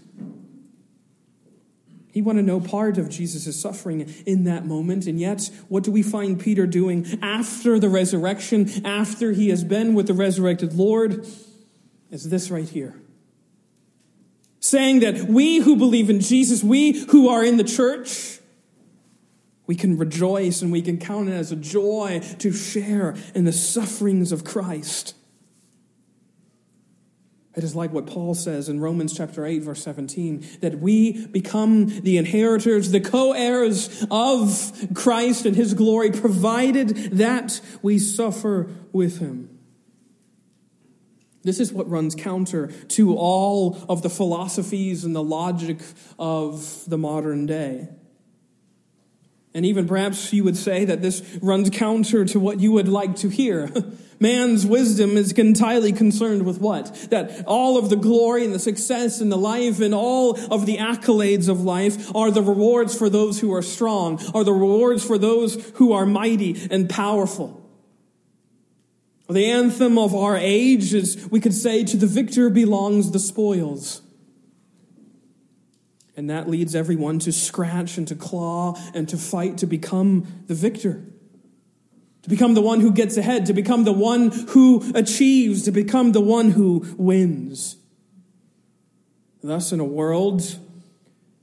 He 2.13 2.21
wanted 2.21 2.45
no 2.45 2.59
part 2.59 2.99
of 2.99 3.09
Jesus' 3.09 3.59
suffering 3.59 4.01
in 4.25 4.43
that 4.43 4.65
moment. 4.65 5.07
And 5.07 5.19
yet, 5.19 5.49
what 5.67 5.83
do 5.83 5.91
we 5.91 6.03
find 6.03 6.39
Peter 6.39 6.67
doing 6.67 7.07
after 7.23 7.79
the 7.79 7.89
resurrection, 7.89 8.85
after 8.85 9.31
he 9.31 9.49
has 9.49 9.63
been 9.63 9.95
with 9.95 10.07
the 10.07 10.13
resurrected 10.13 10.73
Lord? 10.73 11.25
Is 12.11 12.29
this 12.29 12.51
right 12.51 12.69
here. 12.69 12.93
Saying 14.59 14.99
that 14.99 15.23
we 15.23 15.57
who 15.57 15.75
believe 15.75 16.11
in 16.11 16.19
Jesus, 16.19 16.63
we 16.63 16.91
who 17.07 17.29
are 17.29 17.43
in 17.43 17.57
the 17.57 17.63
church, 17.63 18.39
we 19.65 19.75
can 19.75 19.97
rejoice 19.97 20.61
and 20.61 20.71
we 20.71 20.81
can 20.81 20.97
count 20.97 21.29
it 21.29 21.33
as 21.33 21.51
a 21.51 21.55
joy 21.55 22.21
to 22.39 22.51
share 22.51 23.15
in 23.33 23.45
the 23.45 23.53
sufferings 23.53 24.31
of 24.31 24.43
Christ. 24.43 25.15
It 27.55 27.63
is 27.63 27.75
like 27.75 27.93
what 27.93 28.07
Paul 28.07 28.33
says 28.33 28.67
in 28.67 28.79
Romans 28.79 29.15
chapter 29.15 29.45
8, 29.45 29.59
verse 29.59 29.83
17, 29.83 30.43
that 30.61 30.79
we 30.79 31.27
become 31.27 31.85
the 32.01 32.17
inheritors, 32.17 32.89
the 32.89 32.99
co 32.99 33.33
heirs 33.33 34.05
of 34.09 34.87
Christ 34.95 35.45
and 35.45 35.55
his 35.55 35.75
glory, 35.75 36.09
provided 36.11 36.89
that 37.17 37.61
we 37.83 37.99
suffer 37.99 38.69
with 38.91 39.19
him. 39.19 39.53
This 41.43 41.59
is 41.59 41.71
what 41.71 41.89
runs 41.89 42.15
counter 42.15 42.67
to 42.67 43.15
all 43.15 43.77
of 43.87 44.01
the 44.01 44.09
philosophies 44.09 45.03
and 45.03 45.15
the 45.15 45.23
logic 45.23 45.77
of 46.17 46.83
the 46.87 46.97
modern 46.97 47.45
day. 47.45 47.89
And 49.53 49.65
even 49.65 49.87
perhaps 49.87 50.33
you 50.33 50.43
would 50.43 50.57
say 50.57 50.85
that 50.85 51.01
this 51.01 51.21
runs 51.41 51.69
counter 51.69 52.25
to 52.25 52.39
what 52.39 52.59
you 52.59 52.71
would 52.71 52.87
like 52.87 53.15
to 53.17 53.29
hear. 53.29 53.69
Man's 54.19 54.65
wisdom 54.65 55.17
is 55.17 55.33
entirely 55.33 55.91
concerned 55.91 56.45
with 56.45 56.61
what? 56.61 56.95
That 57.09 57.43
all 57.45 57.77
of 57.77 57.89
the 57.89 57.97
glory 57.97 58.45
and 58.45 58.53
the 58.53 58.59
success 58.59 59.19
and 59.19 59.29
the 59.29 59.37
life 59.37 59.81
and 59.81 59.93
all 59.93 60.39
of 60.49 60.65
the 60.65 60.77
accolades 60.77 61.49
of 61.49 61.61
life 61.61 62.15
are 62.15 62.31
the 62.31 62.41
rewards 62.41 62.97
for 62.97 63.09
those 63.09 63.41
who 63.41 63.53
are 63.53 63.61
strong, 63.61 64.23
are 64.33 64.45
the 64.45 64.53
rewards 64.53 65.03
for 65.03 65.17
those 65.17 65.71
who 65.75 65.91
are 65.91 66.05
mighty 66.05 66.57
and 66.71 66.89
powerful. 66.89 67.59
The 69.29 69.45
anthem 69.45 69.97
of 69.97 70.13
our 70.13 70.37
age 70.37 70.93
is, 70.93 71.27
we 71.29 71.39
could 71.39 71.53
say, 71.53 71.83
to 71.83 71.97
the 71.97 72.07
victor 72.07 72.49
belongs 72.49 73.11
the 73.11 73.19
spoils. 73.19 74.02
And 76.15 76.29
that 76.29 76.49
leads 76.49 76.75
everyone 76.75 77.19
to 77.19 77.31
scratch 77.31 77.97
and 77.97 78.07
to 78.07 78.15
claw 78.15 78.77
and 78.93 79.09
to 79.09 79.17
fight 79.17 79.57
to 79.59 79.65
become 79.65 80.27
the 80.47 80.53
victor. 80.53 81.03
to 82.23 82.29
become 82.29 82.53
the 82.53 82.61
one 82.61 82.79
who 82.79 82.91
gets 82.91 83.17
ahead, 83.17 83.45
to 83.45 83.53
become 83.53 83.83
the 83.83 83.93
one 83.93 84.31
who 84.49 84.81
achieves, 84.95 85.63
to 85.63 85.71
become 85.71 86.13
the 86.13 86.21
one 86.21 86.51
who 86.51 86.85
wins. 86.97 87.75
Thus, 89.41 89.73
in 89.73 89.81
a 89.81 89.85
world 89.85 90.57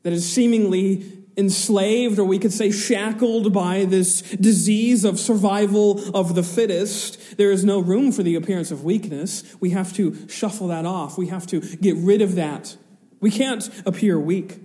that 0.02 0.12
is 0.14 0.30
seemingly 0.30 1.04
enslaved, 1.36 2.18
or 2.18 2.24
we 2.24 2.38
could 2.38 2.52
say 2.52 2.70
shackled 2.70 3.52
by 3.52 3.84
this 3.84 4.22
disease 4.22 5.04
of 5.04 5.20
survival 5.20 6.16
of 6.16 6.34
the 6.34 6.42
fittest, 6.42 7.36
there 7.36 7.52
is 7.52 7.62
no 7.62 7.78
room 7.78 8.10
for 8.10 8.22
the 8.22 8.34
appearance 8.34 8.70
of 8.70 8.82
weakness. 8.82 9.44
We 9.60 9.70
have 9.70 9.92
to 9.94 10.28
shuffle 10.28 10.68
that 10.68 10.86
off. 10.86 11.18
We 11.18 11.26
have 11.26 11.46
to 11.48 11.60
get 11.60 11.96
rid 11.96 12.22
of 12.22 12.36
that. 12.36 12.74
We 13.20 13.30
can't 13.30 13.68
appear 13.84 14.18
weak, 14.18 14.58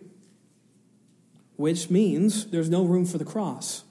which 1.57 1.89
means 1.89 2.47
there's 2.47 2.69
no 2.69 2.85
room 2.85 3.05
for 3.05 3.17
the 3.17 3.25
cross. 3.25 3.83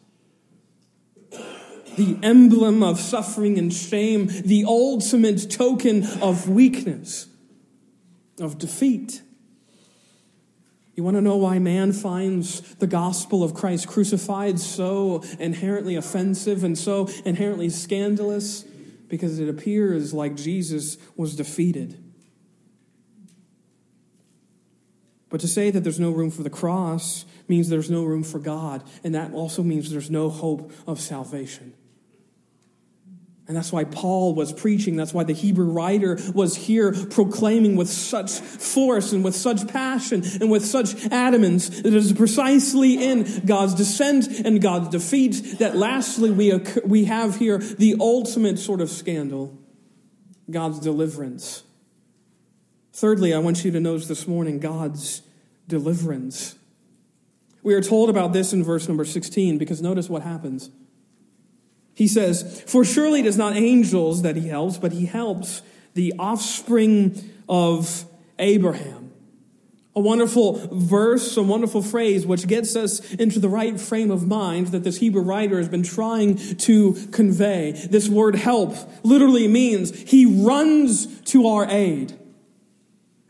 The 1.96 2.18
emblem 2.22 2.82
of 2.82 2.98
suffering 2.98 3.58
and 3.58 3.72
shame, 3.72 4.26
the 4.26 4.64
ultimate 4.66 5.50
token 5.50 6.04
of 6.20 6.48
weakness, 6.48 7.28
of 8.40 8.58
defeat. 8.58 9.22
You 10.94 11.02
want 11.02 11.16
to 11.16 11.20
know 11.20 11.36
why 11.36 11.58
man 11.58 11.92
finds 11.92 12.60
the 12.76 12.86
gospel 12.86 13.42
of 13.42 13.54
Christ 13.54 13.88
crucified 13.88 14.60
so 14.60 15.22
inherently 15.38 15.96
offensive 15.96 16.62
and 16.62 16.78
so 16.78 17.08
inherently 17.24 17.68
scandalous? 17.68 18.64
Because 19.08 19.38
it 19.38 19.48
appears 19.48 20.14
like 20.14 20.36
Jesus 20.36 20.96
was 21.16 21.36
defeated. 21.36 22.03
But 25.34 25.40
to 25.40 25.48
say 25.48 25.72
that 25.72 25.80
there's 25.80 25.98
no 25.98 26.12
room 26.12 26.30
for 26.30 26.44
the 26.44 26.48
cross 26.48 27.24
means 27.48 27.68
there's 27.68 27.90
no 27.90 28.04
room 28.04 28.22
for 28.22 28.38
God, 28.38 28.84
and 29.02 29.16
that 29.16 29.32
also 29.32 29.64
means 29.64 29.90
there's 29.90 30.08
no 30.08 30.30
hope 30.30 30.70
of 30.86 31.00
salvation. 31.00 31.74
And 33.48 33.56
that's 33.56 33.72
why 33.72 33.82
Paul 33.82 34.36
was 34.36 34.52
preaching. 34.52 34.94
That's 34.94 35.12
why 35.12 35.24
the 35.24 35.32
Hebrew 35.32 35.72
writer 35.72 36.20
was 36.36 36.54
here 36.54 36.92
proclaiming 36.92 37.74
with 37.74 37.88
such 37.88 38.30
force 38.30 39.12
and 39.12 39.24
with 39.24 39.34
such 39.34 39.66
passion 39.66 40.22
and 40.40 40.52
with 40.52 40.64
such 40.64 40.94
adamance 41.06 41.68
that 41.68 41.86
it 41.86 41.94
is 41.94 42.12
precisely 42.12 43.04
in 43.04 43.44
God's 43.44 43.74
descent 43.74 44.28
and 44.28 44.62
God's 44.62 44.90
defeat 44.90 45.58
that 45.58 45.74
lastly 45.74 46.30
we, 46.30 46.62
we 46.84 47.06
have 47.06 47.38
here 47.38 47.58
the 47.58 47.96
ultimate 47.98 48.60
sort 48.60 48.80
of 48.80 48.88
scandal 48.88 49.58
God's 50.48 50.78
deliverance. 50.78 51.64
Thirdly, 52.94 53.34
I 53.34 53.38
want 53.38 53.64
you 53.64 53.72
to 53.72 53.80
notice 53.80 54.06
this 54.06 54.28
morning 54.28 54.60
God's 54.60 55.22
deliverance. 55.66 56.54
We 57.64 57.74
are 57.74 57.80
told 57.80 58.08
about 58.08 58.32
this 58.32 58.52
in 58.52 58.62
verse 58.62 58.86
number 58.86 59.04
16 59.04 59.58
because 59.58 59.82
notice 59.82 60.08
what 60.08 60.22
happens. 60.22 60.70
He 61.92 62.06
says, 62.06 62.62
For 62.68 62.84
surely 62.84 63.18
it 63.20 63.26
is 63.26 63.36
not 63.36 63.56
angels 63.56 64.22
that 64.22 64.36
he 64.36 64.46
helps, 64.46 64.78
but 64.78 64.92
he 64.92 65.06
helps 65.06 65.62
the 65.94 66.14
offspring 66.20 67.20
of 67.48 68.04
Abraham. 68.38 69.10
A 69.96 70.00
wonderful 70.00 70.68
verse, 70.72 71.36
a 71.36 71.42
wonderful 71.42 71.82
phrase, 71.82 72.24
which 72.24 72.46
gets 72.46 72.76
us 72.76 73.12
into 73.14 73.40
the 73.40 73.48
right 73.48 73.80
frame 73.80 74.12
of 74.12 74.28
mind 74.28 74.68
that 74.68 74.84
this 74.84 74.98
Hebrew 74.98 75.22
writer 75.22 75.58
has 75.58 75.68
been 75.68 75.82
trying 75.82 76.36
to 76.58 76.94
convey. 77.10 77.72
This 77.72 78.08
word 78.08 78.36
help 78.36 78.76
literally 79.04 79.48
means 79.48 79.90
he 79.98 80.44
runs 80.44 81.06
to 81.22 81.48
our 81.48 81.68
aid. 81.68 82.20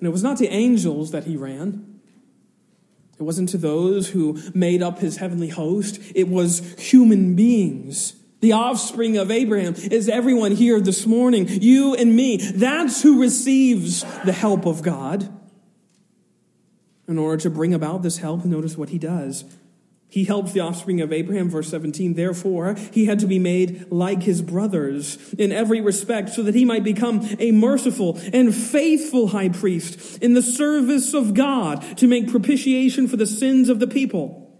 And 0.04 0.10
it 0.10 0.12
was 0.12 0.22
not 0.22 0.36
to 0.36 0.48
angels 0.48 1.12
that 1.12 1.24
he 1.24 1.34
ran. 1.34 1.98
It 3.18 3.22
wasn't 3.22 3.48
to 3.48 3.56
those 3.56 4.10
who 4.10 4.38
made 4.52 4.82
up 4.82 4.98
his 4.98 5.16
heavenly 5.16 5.48
host. 5.48 5.98
It 6.14 6.28
was 6.28 6.78
human 6.78 7.34
beings 7.34 8.14
the 8.44 8.52
offspring 8.52 9.16
of 9.16 9.30
Abraham 9.30 9.74
is 9.74 10.06
everyone 10.06 10.52
here 10.52 10.78
this 10.78 11.06
morning, 11.06 11.48
you 11.48 11.94
and 11.94 12.14
me. 12.14 12.36
That's 12.36 13.00
who 13.00 13.22
receives 13.22 14.04
the 14.26 14.32
help 14.32 14.66
of 14.66 14.82
God. 14.82 15.26
In 17.08 17.18
order 17.18 17.38
to 17.38 17.48
bring 17.48 17.72
about 17.72 18.02
this 18.02 18.18
help, 18.18 18.44
notice 18.44 18.76
what 18.76 18.90
he 18.90 18.98
does. 18.98 19.46
He 20.14 20.22
helps 20.22 20.52
the 20.52 20.60
offspring 20.60 21.00
of 21.00 21.12
Abraham, 21.12 21.50
verse 21.50 21.68
17. 21.70 22.14
Therefore, 22.14 22.76
he 22.92 23.06
had 23.06 23.18
to 23.18 23.26
be 23.26 23.40
made 23.40 23.90
like 23.90 24.22
his 24.22 24.42
brothers 24.42 25.34
in 25.34 25.50
every 25.50 25.80
respect 25.80 26.28
so 26.28 26.44
that 26.44 26.54
he 26.54 26.64
might 26.64 26.84
become 26.84 27.28
a 27.40 27.50
merciful 27.50 28.20
and 28.32 28.54
faithful 28.54 29.26
high 29.26 29.48
priest 29.48 30.22
in 30.22 30.34
the 30.34 30.40
service 30.40 31.14
of 31.14 31.34
God 31.34 31.98
to 31.98 32.06
make 32.06 32.30
propitiation 32.30 33.08
for 33.08 33.16
the 33.16 33.26
sins 33.26 33.68
of 33.68 33.80
the 33.80 33.88
people. 33.88 34.56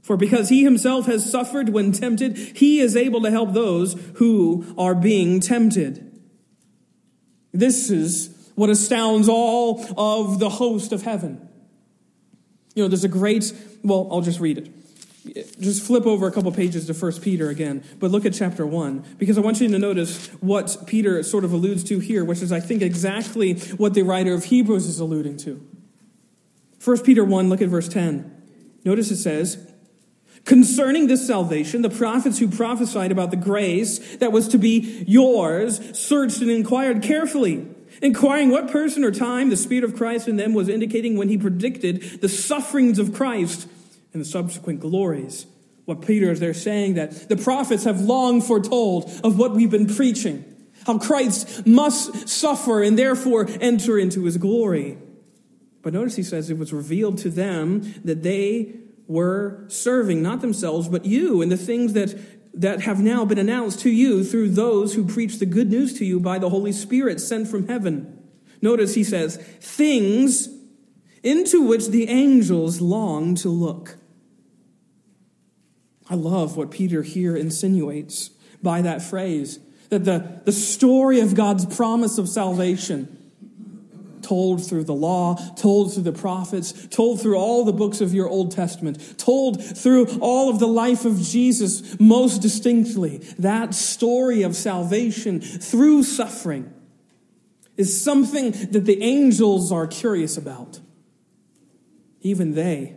For 0.00 0.16
because 0.16 0.48
he 0.48 0.64
himself 0.64 1.04
has 1.04 1.30
suffered 1.30 1.68
when 1.68 1.92
tempted, 1.92 2.38
he 2.56 2.80
is 2.80 2.96
able 2.96 3.20
to 3.20 3.30
help 3.30 3.52
those 3.52 4.00
who 4.14 4.64
are 4.78 4.94
being 4.94 5.40
tempted. 5.40 6.10
This 7.52 7.90
is 7.90 8.50
what 8.54 8.70
astounds 8.70 9.28
all 9.28 9.84
of 9.98 10.38
the 10.38 10.48
host 10.48 10.92
of 10.92 11.02
heaven. 11.02 11.46
You 12.74 12.84
know, 12.84 12.88
there's 12.88 13.04
a 13.04 13.08
great, 13.08 13.52
well, 13.84 14.08
I'll 14.10 14.22
just 14.22 14.40
read 14.40 14.56
it. 14.56 14.70
Just 15.34 15.82
flip 15.82 16.06
over 16.06 16.26
a 16.26 16.32
couple 16.32 16.52
pages 16.52 16.86
to 16.86 16.94
1 16.94 17.20
Peter 17.20 17.48
again, 17.48 17.84
but 17.98 18.10
look 18.10 18.24
at 18.24 18.34
chapter 18.34 18.66
1, 18.66 19.16
because 19.18 19.38
I 19.38 19.40
want 19.40 19.60
you 19.60 19.68
to 19.68 19.78
notice 19.78 20.28
what 20.40 20.76
Peter 20.86 21.22
sort 21.22 21.44
of 21.44 21.52
alludes 21.52 21.84
to 21.84 21.98
here, 21.98 22.24
which 22.24 22.42
is, 22.42 22.52
I 22.52 22.60
think, 22.60 22.82
exactly 22.82 23.54
what 23.54 23.94
the 23.94 24.02
writer 24.02 24.34
of 24.34 24.44
Hebrews 24.44 24.86
is 24.86 25.00
alluding 25.00 25.38
to. 25.38 25.66
1 26.84 27.02
Peter 27.02 27.24
1, 27.24 27.48
look 27.48 27.60
at 27.60 27.68
verse 27.68 27.88
10. 27.88 28.32
Notice 28.84 29.10
it 29.10 29.16
says, 29.16 29.58
Concerning 30.44 31.08
this 31.08 31.26
salvation, 31.26 31.82
the 31.82 31.90
prophets 31.90 32.38
who 32.38 32.46
prophesied 32.46 33.10
about 33.10 33.32
the 33.32 33.36
grace 33.36 34.16
that 34.18 34.30
was 34.30 34.46
to 34.48 34.58
be 34.58 35.04
yours 35.08 35.98
searched 35.98 36.40
and 36.40 36.50
inquired 36.50 37.02
carefully, 37.02 37.66
inquiring 38.00 38.50
what 38.50 38.70
person 38.70 39.02
or 39.02 39.10
time 39.10 39.50
the 39.50 39.56
Spirit 39.56 39.82
of 39.82 39.96
Christ 39.96 40.28
in 40.28 40.36
them 40.36 40.54
was 40.54 40.68
indicating 40.68 41.16
when 41.16 41.28
he 41.28 41.36
predicted 41.36 42.20
the 42.20 42.28
sufferings 42.28 43.00
of 43.00 43.12
Christ 43.12 43.68
and 44.16 44.24
the 44.24 44.28
subsequent 44.28 44.80
glories. 44.80 45.46
What 45.84 46.00
Peter 46.00 46.30
is 46.32 46.40
there 46.40 46.54
saying 46.54 46.94
that 46.94 47.28
the 47.28 47.36
prophets 47.36 47.84
have 47.84 48.00
long 48.00 48.40
foretold 48.40 49.10
of 49.22 49.38
what 49.38 49.52
we've 49.52 49.70
been 49.70 49.86
preaching, 49.86 50.42
how 50.86 50.98
Christ 50.98 51.66
must 51.66 52.28
suffer 52.28 52.82
and 52.82 52.98
therefore 52.98 53.46
enter 53.60 53.98
into 53.98 54.24
his 54.24 54.38
glory. 54.38 54.96
But 55.82 55.92
notice 55.92 56.16
he 56.16 56.22
says 56.22 56.48
it 56.48 56.56
was 56.56 56.72
revealed 56.72 57.18
to 57.18 57.30
them 57.30 57.82
that 58.04 58.22
they 58.22 58.74
were 59.06 59.66
serving 59.68 60.22
not 60.22 60.40
themselves, 60.40 60.88
but 60.88 61.04
you 61.04 61.42
and 61.42 61.52
the 61.52 61.58
things 61.58 61.92
that, 61.92 62.14
that 62.58 62.80
have 62.80 63.00
now 63.00 63.26
been 63.26 63.38
announced 63.38 63.80
to 63.80 63.90
you 63.90 64.24
through 64.24 64.48
those 64.48 64.94
who 64.94 65.04
preach 65.04 65.38
the 65.38 65.46
good 65.46 65.70
news 65.70 65.92
to 65.98 66.06
you 66.06 66.18
by 66.18 66.38
the 66.38 66.48
Holy 66.48 66.72
Spirit 66.72 67.20
sent 67.20 67.48
from 67.48 67.68
heaven. 67.68 68.18
Notice 68.62 68.94
he 68.94 69.04
says, 69.04 69.36
things 69.36 70.48
into 71.22 71.62
which 71.62 71.88
the 71.88 72.08
angels 72.08 72.80
long 72.80 73.34
to 73.36 73.50
look. 73.50 73.98
I 76.08 76.14
love 76.14 76.56
what 76.56 76.70
Peter 76.70 77.02
here 77.02 77.36
insinuates 77.36 78.30
by 78.62 78.82
that 78.82 79.02
phrase 79.02 79.58
that 79.88 80.04
the, 80.04 80.40
the 80.44 80.52
story 80.52 81.20
of 81.20 81.34
God's 81.34 81.66
promise 81.76 82.18
of 82.18 82.28
salvation 82.28 83.12
told 84.22 84.66
through 84.66 84.82
the 84.82 84.94
law, 84.94 85.36
told 85.54 85.94
through 85.94 86.02
the 86.02 86.12
prophets, 86.12 86.88
told 86.88 87.20
through 87.20 87.36
all 87.36 87.64
the 87.64 87.72
books 87.72 88.00
of 88.00 88.12
your 88.12 88.28
Old 88.28 88.50
Testament, 88.50 89.18
told 89.18 89.62
through 89.62 90.06
all 90.18 90.50
of 90.50 90.58
the 90.58 90.66
life 90.66 91.04
of 91.04 91.20
Jesus 91.20 91.98
most 92.00 92.42
distinctly. 92.42 93.18
That 93.38 93.74
story 93.74 94.42
of 94.42 94.56
salvation 94.56 95.40
through 95.40 96.02
suffering 96.02 96.72
is 97.76 98.02
something 98.02 98.50
that 98.50 98.84
the 98.84 99.00
angels 99.02 99.70
are 99.70 99.86
curious 99.86 100.36
about. 100.36 100.80
Even 102.22 102.54
they 102.54 102.95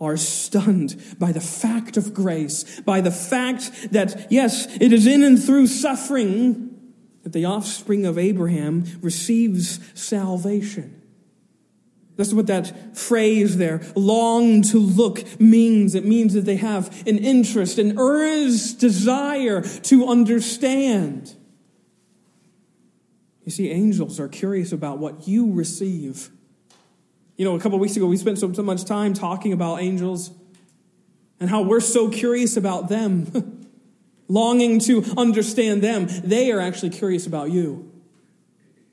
are 0.00 0.16
stunned 0.16 0.96
by 1.18 1.30
the 1.30 1.40
fact 1.40 1.96
of 1.96 2.14
grace, 2.14 2.80
by 2.80 3.00
the 3.00 3.10
fact 3.10 3.92
that, 3.92 4.28
yes, 4.30 4.66
it 4.80 4.92
is 4.92 5.06
in 5.06 5.22
and 5.22 5.42
through 5.42 5.66
suffering 5.66 6.68
that 7.22 7.32
the 7.32 7.44
offspring 7.44 8.06
of 8.06 8.16
Abraham 8.16 8.84
receives 9.02 9.78
salvation. 9.92 10.96
That's 12.16 12.32
what 12.34 12.48
that 12.48 12.96
phrase 12.96 13.56
there, 13.56 13.80
long 13.94 14.62
to 14.62 14.78
look, 14.78 15.40
means. 15.40 15.94
It 15.94 16.04
means 16.04 16.34
that 16.34 16.44
they 16.44 16.56
have 16.56 17.06
an 17.06 17.18
interest, 17.18 17.78
an 17.78 17.98
earnest 17.98 18.78
desire 18.78 19.62
to 19.62 20.06
understand. 20.06 21.34
You 23.44 23.52
see, 23.52 23.70
angels 23.70 24.20
are 24.20 24.28
curious 24.28 24.70
about 24.70 24.98
what 24.98 25.26
you 25.28 25.52
receive. 25.52 26.30
You 27.40 27.46
know, 27.46 27.56
a 27.56 27.58
couple 27.58 27.78
weeks 27.78 27.96
ago, 27.96 28.04
we 28.04 28.18
spent 28.18 28.38
so, 28.38 28.52
so 28.52 28.62
much 28.62 28.84
time 28.84 29.14
talking 29.14 29.54
about 29.54 29.80
angels 29.80 30.30
and 31.40 31.48
how 31.48 31.62
we're 31.62 31.80
so 31.80 32.10
curious 32.10 32.58
about 32.58 32.90
them. 32.90 33.56
longing 34.28 34.78
to 34.78 35.02
understand 35.16 35.82
them. 35.82 36.06
They 36.06 36.52
are 36.52 36.60
actually 36.60 36.90
curious 36.90 37.26
about 37.26 37.50
you 37.50 37.90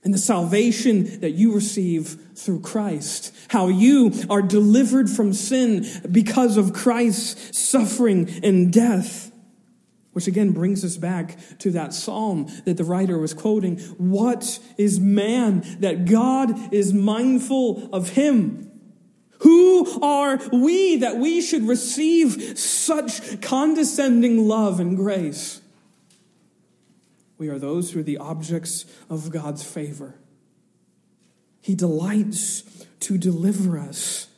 and 0.02 0.14
the 0.14 0.18
salvation 0.18 1.20
that 1.20 1.32
you 1.32 1.54
receive 1.54 2.18
through 2.36 2.62
Christ. 2.62 3.36
How 3.50 3.68
you 3.68 4.14
are 4.30 4.42
delivered 4.42 5.10
from 5.10 5.34
sin 5.34 5.86
because 6.10 6.56
of 6.56 6.72
Christ's 6.72 7.60
suffering 7.60 8.30
and 8.44 8.72
death, 8.72 9.30
Which 10.18 10.26
again 10.26 10.52
brings 10.52 10.84
us 10.84 10.98
back 10.98 11.38
to 11.60 11.70
that 11.74 11.94
psalm 11.94 12.48
that 12.66 12.76
the 12.76 12.84
writer 12.84 13.20
was 13.20 13.36
quoting. 13.36 13.78
What 14.00 14.58
is 14.76 15.00
man 15.00 15.64
that 15.80 16.06
God 16.06 16.74
is 16.74 16.92
mindful 16.92 17.88
of 17.94 18.10
him? 18.10 18.72
Who 19.42 20.02
are 20.02 20.38
we 20.52 20.96
that 20.96 21.18
we 21.18 21.40
should 21.40 21.68
receive 21.68 22.58
such 22.58 23.42
condescending 23.44 24.48
love 24.48 24.80
and 24.80 24.98
grace? 24.98 25.62
We 27.38 27.50
are 27.50 27.60
those 27.60 27.92
who 27.92 28.00
are 28.00 28.04
the 28.04 28.18
objects 28.18 28.86
of 29.12 29.30
God's 29.30 29.64
favor. 29.64 30.16
He 31.62 31.76
delights 31.76 32.64
to 33.02 33.20
deliver 33.20 33.78
us. 33.78 34.30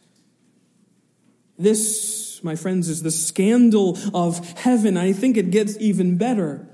This, 1.57 2.28
my 2.44 2.56
friends, 2.56 2.90
is 2.90 3.04
the 3.04 3.12
scandal 3.12 3.98
of 4.14 4.48
heaven. 4.60 4.98
I 4.98 5.14
think 5.14 5.38
it 5.38 5.52
gets 5.52 5.78
even 5.80 6.18
better. 6.18 6.68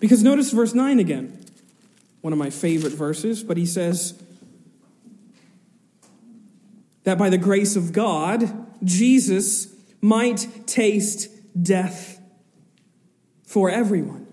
Because 0.00 0.22
notice 0.22 0.50
verse 0.50 0.74
9 0.74 0.98
again. 0.98 1.44
One 2.20 2.32
of 2.32 2.38
my 2.38 2.50
favorite 2.50 2.92
verses, 2.92 3.42
but 3.42 3.56
he 3.56 3.66
says 3.66 4.20
that 7.04 7.18
by 7.18 7.28
the 7.30 7.38
grace 7.38 7.74
of 7.74 7.92
God, 7.92 8.66
Jesus 8.84 9.74
might 10.00 10.66
taste 10.66 11.28
death 11.60 12.20
for 13.44 13.70
everyone. 13.70 14.26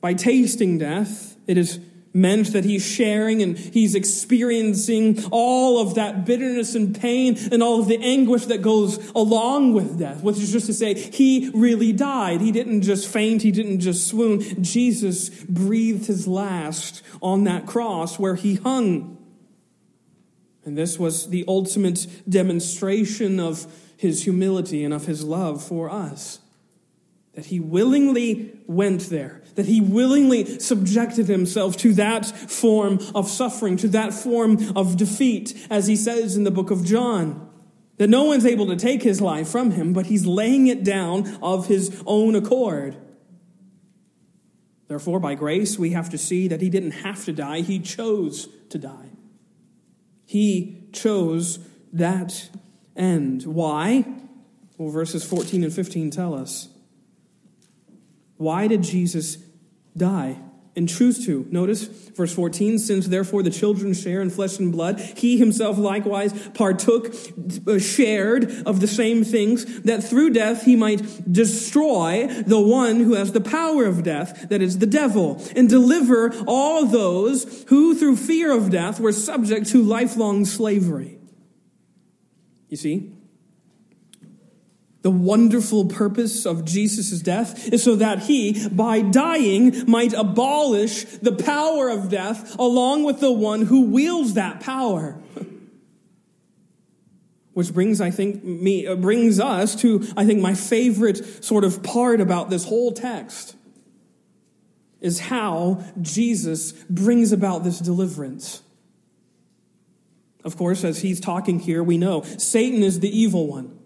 By 0.00 0.14
tasting 0.14 0.78
death, 0.78 1.36
it 1.46 1.58
is 1.58 1.78
meant 2.14 2.52
that 2.52 2.64
he's 2.64 2.84
sharing 2.84 3.42
and 3.42 3.56
he's 3.56 3.94
experiencing 3.94 5.24
all 5.30 5.80
of 5.80 5.94
that 5.94 6.26
bitterness 6.26 6.74
and 6.74 6.98
pain 6.98 7.38
and 7.50 7.62
all 7.62 7.80
of 7.80 7.88
the 7.88 7.98
anguish 7.98 8.46
that 8.46 8.60
goes 8.60 9.10
along 9.12 9.72
with 9.72 9.98
death, 9.98 10.22
which 10.22 10.36
is 10.36 10.52
just 10.52 10.66
to 10.66 10.74
say, 10.74 10.94
he 10.94 11.50
really 11.54 11.92
died. 11.92 12.40
He 12.40 12.52
didn't 12.52 12.82
just 12.82 13.08
faint, 13.08 13.42
he 13.42 13.50
didn't 13.50 13.80
just 13.80 14.06
swoon. 14.06 14.62
Jesus 14.62 15.30
breathed 15.44 16.06
his 16.06 16.28
last 16.28 17.02
on 17.22 17.44
that 17.44 17.66
cross 17.66 18.18
where 18.18 18.34
he 18.34 18.56
hung. 18.56 19.18
And 20.64 20.78
this 20.78 20.98
was 20.98 21.30
the 21.30 21.44
ultimate 21.48 22.06
demonstration 22.28 23.40
of 23.40 23.66
his 23.96 24.24
humility 24.24 24.84
and 24.84 24.92
of 24.92 25.06
his 25.06 25.24
love 25.24 25.62
for 25.62 25.90
us. 25.90 26.40
That 27.34 27.46
he 27.46 27.60
willingly 27.60 28.58
went 28.66 29.08
there 29.08 29.42
that 29.54 29.66
he 29.66 29.80
willingly 29.80 30.58
subjected 30.58 31.28
himself 31.28 31.76
to 31.78 31.92
that 31.94 32.26
form 32.26 32.98
of 33.14 33.28
suffering, 33.28 33.76
to 33.78 33.88
that 33.88 34.14
form 34.14 34.58
of 34.76 34.96
defeat, 34.96 35.66
as 35.70 35.86
he 35.86 35.96
says 35.96 36.36
in 36.36 36.44
the 36.44 36.50
book 36.50 36.70
of 36.70 36.84
John. 36.84 37.48
That 37.98 38.08
no 38.08 38.24
one's 38.24 38.46
able 38.46 38.66
to 38.68 38.76
take 38.76 39.02
his 39.02 39.20
life 39.20 39.48
from 39.48 39.72
him, 39.72 39.92
but 39.92 40.06
he's 40.06 40.26
laying 40.26 40.66
it 40.66 40.82
down 40.82 41.38
of 41.42 41.66
his 41.66 42.02
own 42.06 42.34
accord. 42.34 42.96
Therefore, 44.88 45.20
by 45.20 45.34
grace, 45.34 45.78
we 45.78 45.90
have 45.90 46.10
to 46.10 46.18
see 46.18 46.48
that 46.48 46.60
he 46.60 46.70
didn't 46.70 46.92
have 46.92 47.24
to 47.26 47.32
die, 47.32 47.60
he 47.60 47.78
chose 47.78 48.48
to 48.70 48.78
die. 48.78 49.10
He 50.24 50.88
chose 50.92 51.58
that 51.92 52.48
end. 52.96 53.44
Why? 53.44 54.04
Well, 54.78 54.90
verses 54.90 55.24
14 55.24 55.62
and 55.64 55.72
15 55.72 56.10
tell 56.10 56.34
us. 56.34 56.71
Why 58.42 58.66
did 58.66 58.82
Jesus 58.82 59.38
die 59.96 60.36
and 60.74 60.88
choose 60.88 61.24
to? 61.26 61.46
Notice 61.52 61.84
verse 61.84 62.34
14 62.34 62.80
since 62.80 63.06
therefore 63.06 63.44
the 63.44 63.50
children 63.50 63.94
share 63.94 64.20
in 64.20 64.30
flesh 64.30 64.58
and 64.58 64.72
blood, 64.72 64.98
he 64.98 65.38
himself 65.38 65.78
likewise 65.78 66.32
partook, 66.48 67.14
uh, 67.68 67.78
shared 67.78 68.50
of 68.66 68.80
the 68.80 68.88
same 68.88 69.22
things, 69.22 69.82
that 69.82 70.02
through 70.02 70.30
death 70.30 70.64
he 70.64 70.74
might 70.74 71.32
destroy 71.32 72.26
the 72.26 72.60
one 72.60 72.96
who 72.98 73.14
has 73.14 73.30
the 73.30 73.40
power 73.40 73.84
of 73.84 74.02
death, 74.02 74.48
that 74.48 74.60
is 74.60 74.78
the 74.78 74.86
devil, 74.86 75.40
and 75.54 75.68
deliver 75.68 76.34
all 76.44 76.84
those 76.84 77.64
who 77.68 77.94
through 77.94 78.16
fear 78.16 78.50
of 78.50 78.70
death 78.70 78.98
were 78.98 79.12
subject 79.12 79.68
to 79.68 79.84
lifelong 79.84 80.44
slavery. 80.44 81.20
You 82.68 82.76
see? 82.76 83.21
The 85.02 85.10
wonderful 85.10 85.86
purpose 85.86 86.46
of 86.46 86.64
Jesus' 86.64 87.20
death 87.20 87.72
is 87.72 87.82
so 87.82 87.96
that 87.96 88.20
he, 88.20 88.68
by 88.68 89.00
dying, 89.00 89.90
might 89.90 90.12
abolish 90.12 91.04
the 91.04 91.32
power 91.32 91.88
of 91.88 92.08
death 92.08 92.56
along 92.56 93.02
with 93.02 93.18
the 93.18 93.32
one 93.32 93.62
who 93.62 93.82
wields 93.82 94.34
that 94.34 94.60
power. 94.60 95.20
Which 97.52 97.74
brings, 97.74 98.00
I 98.00 98.12
think, 98.12 98.44
me, 98.44 98.86
uh, 98.86 98.94
brings 98.94 99.40
us 99.40 99.74
to, 99.76 100.06
I 100.16 100.24
think, 100.24 100.40
my 100.40 100.54
favorite 100.54 101.44
sort 101.44 101.64
of 101.64 101.82
part 101.82 102.20
about 102.20 102.48
this 102.48 102.64
whole 102.64 102.92
text 102.92 103.56
is 105.00 105.18
how 105.18 105.84
Jesus 106.00 106.72
brings 106.88 107.32
about 107.32 107.64
this 107.64 107.80
deliverance. 107.80 108.62
Of 110.44 110.56
course, 110.56 110.84
as 110.84 111.02
he's 111.02 111.18
talking 111.18 111.58
here, 111.58 111.82
we 111.82 111.98
know 111.98 112.22
Satan 112.22 112.84
is 112.84 113.00
the 113.00 113.10
evil 113.10 113.48
one. 113.48 113.80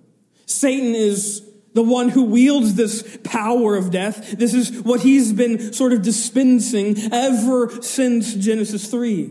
Satan 0.46 0.94
is 0.94 1.46
the 1.74 1.82
one 1.82 2.08
who 2.08 2.24
wields 2.24 2.74
this 2.74 3.18
power 3.22 3.76
of 3.76 3.90
death. 3.90 4.38
This 4.38 4.54
is 4.54 4.80
what 4.80 5.00
he's 5.00 5.32
been 5.32 5.74
sort 5.74 5.92
of 5.92 6.00
dispensing 6.00 6.96
ever 7.12 7.82
since 7.82 8.34
Genesis 8.34 8.90
3. 8.90 9.30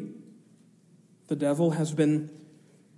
The 1.27 1.35
devil 1.35 1.71
has 1.71 1.91
been 1.91 2.29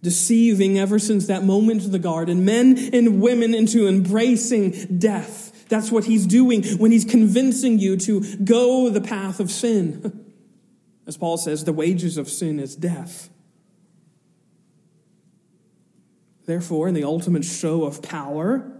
deceiving 0.01 0.78
ever 0.78 0.99
since 0.99 1.28
that 1.28 1.43
moment 1.43 1.86
in 1.86 1.91
the 1.91 1.99
garden 1.99 2.43
men 2.43 2.78
and 2.93 3.22
women 3.22 3.55
into 3.55 3.88
embracing 3.88 4.99
death. 4.99 5.65
That's 5.70 5.91
what 5.91 6.05
he's 6.05 6.26
doing 6.26 6.63
when 6.78 6.91
he's 6.91 7.05
convincing 7.05 7.80
you 7.80 7.97
to 7.97 8.38
go 8.38 8.89
the 8.89 9.01
path 9.01 9.39
of 9.39 9.49
sin. 9.49 10.26
As 11.07 11.15
Paul 11.15 11.38
says, 11.38 11.63
the 11.63 11.74
wages 11.74 12.18
of 12.18 12.30
sin 12.30 12.59
is 12.59 12.76
death. 12.76 13.30
Therefore, 16.48 16.88
in 16.88 16.95
the 16.95 17.04
ultimate 17.04 17.43
show 17.43 17.84
of 17.84 18.02
power, 18.02 18.72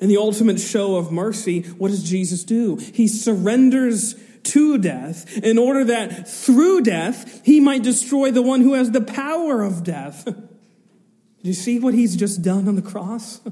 in 0.00 0.08
the 0.08 0.16
ultimate 0.16 0.60
show 0.60 0.96
of 0.96 1.12
mercy, 1.12 1.62
what 1.62 1.88
does 1.88 2.02
Jesus 2.02 2.42
do? 2.42 2.76
He 2.76 3.06
surrenders 3.06 4.16
to 4.42 4.76
death 4.78 5.38
in 5.38 5.58
order 5.58 5.84
that 5.84 6.28
through 6.28 6.80
death 6.80 7.40
he 7.44 7.60
might 7.60 7.84
destroy 7.84 8.32
the 8.32 8.42
one 8.42 8.62
who 8.62 8.74
has 8.74 8.90
the 8.90 9.00
power 9.00 9.62
of 9.62 9.84
death. 9.84 10.24
Do 10.24 11.48
you 11.48 11.54
see 11.54 11.78
what 11.78 11.94
he's 11.94 12.16
just 12.16 12.42
done 12.42 12.66
on 12.66 12.74
the 12.74 12.82
cross? 12.82 13.40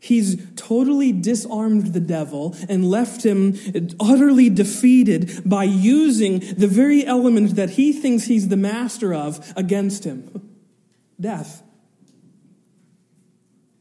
He's 0.00 0.36
totally 0.54 1.12
disarmed 1.12 1.94
the 1.94 2.00
devil 2.00 2.54
and 2.68 2.84
left 2.90 3.24
him 3.24 3.54
utterly 3.98 4.50
defeated 4.50 5.40
by 5.46 5.64
using 5.64 6.40
the 6.40 6.66
very 6.66 7.06
element 7.06 7.56
that 7.56 7.70
he 7.70 7.94
thinks 7.94 8.24
he's 8.24 8.48
the 8.48 8.56
master 8.58 9.14
of 9.14 9.50
against 9.56 10.04
him 10.04 10.50
death. 11.20 11.62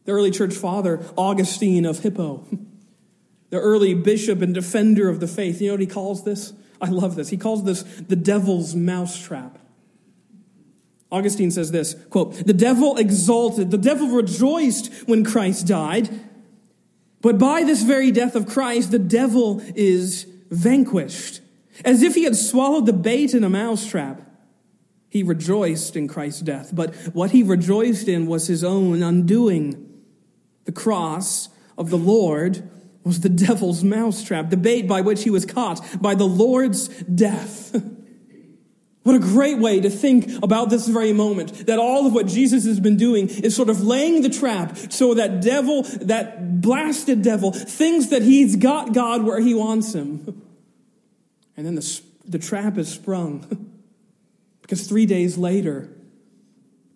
The 0.06 0.12
early 0.12 0.32
church 0.32 0.54
father, 0.54 1.04
Augustine 1.18 1.86
of 1.86 2.00
Hippo, 2.00 2.46
the 3.50 3.60
early 3.60 3.94
bishop 3.94 4.42
and 4.42 4.54
defender 4.54 5.10
of 5.10 5.20
the 5.20 5.28
faith, 5.28 5.62
you 5.62 5.68
know 5.68 5.74
what 5.74 5.80
he 5.82 5.88
calls 5.88 6.24
this? 6.24 6.54
I 6.82 6.90
love 6.90 7.16
this. 7.16 7.30
He 7.30 7.38
calls 7.38 7.64
this 7.64 7.84
the 7.84 8.16
devil's 8.16 8.76
mousetrap. 8.76 9.58
Augustine 11.12 11.52
says 11.52 11.72
this 11.72 11.96
quote, 12.10 12.34
The 12.46 12.54
devil 12.54 12.98
exulted, 12.98 13.72
the 13.72 13.78
devil 13.78 14.08
rejoiced 14.10 14.92
when 15.08 15.24
Christ 15.24 15.68
died, 15.68 16.10
but 17.22 17.38
by 17.38 17.64
this 17.64 17.84
very 17.84 18.12
death 18.12 18.36
of 18.36 18.48
Christ, 18.48 18.92
the 18.92 19.00
devil 19.00 19.62
is 19.76 20.26
vanquished, 20.50 21.40
as 21.86 22.02
if 22.02 22.16
he 22.16 22.24
had 22.24 22.36
swallowed 22.36 22.86
the 22.86 22.94
bait 22.94 23.34
in 23.34 23.44
a 23.44 23.50
mousetrap. 23.50 24.22
He 25.14 25.22
rejoiced 25.22 25.96
in 25.96 26.08
Christ's 26.08 26.42
death, 26.42 26.72
but 26.74 26.96
what 27.14 27.30
he 27.30 27.44
rejoiced 27.44 28.08
in 28.08 28.26
was 28.26 28.48
his 28.48 28.64
own 28.64 29.04
undoing. 29.04 29.88
The 30.66 30.72
cross 30.72 31.50
of 31.78 31.92
the 31.92 32.00
Lord 32.00 32.68
was 33.04 33.20
the 33.20 33.30
devil's 33.30 33.84
mousetrap, 33.84 34.50
the 34.50 34.58
bait 34.58 34.88
by 34.88 35.02
which 35.02 35.24
he 35.24 35.30
was 35.30 35.46
caught 35.46 36.02
by 36.02 36.16
the 36.16 36.26
Lord's 36.26 36.88
death. 36.88 37.80
What 39.04 39.18
a 39.18 39.20
great 39.20 39.58
way 39.58 39.82
to 39.82 39.90
think 39.90 40.42
about 40.42 40.70
this 40.70 40.88
very 40.88 41.12
moment. 41.12 41.68
That 41.68 41.78
all 41.78 42.08
of 42.08 42.14
what 42.14 42.26
Jesus 42.26 42.64
has 42.64 42.80
been 42.80 42.96
doing 42.96 43.28
is 43.28 43.54
sort 43.54 43.68
of 43.68 43.82
laying 43.84 44.22
the 44.22 44.30
trap 44.30 44.78
so 44.78 45.14
that 45.16 45.42
devil, 45.42 45.84
that 45.84 46.62
blasted 46.62 47.22
devil, 47.22 47.52
thinks 47.52 48.08
that 48.08 48.22
he's 48.22 48.56
got 48.56 48.94
God 48.94 49.24
where 49.24 49.42
he 49.42 49.54
wants 49.54 49.94
him. 49.94 50.42
And 51.58 51.68
then 51.68 51.76
the, 51.76 52.02
the 52.26 52.40
trap 52.40 52.78
is 52.78 52.88
sprung. 52.88 53.70
Because 54.64 54.88
three 54.88 55.06
days 55.06 55.38
later, 55.38 55.90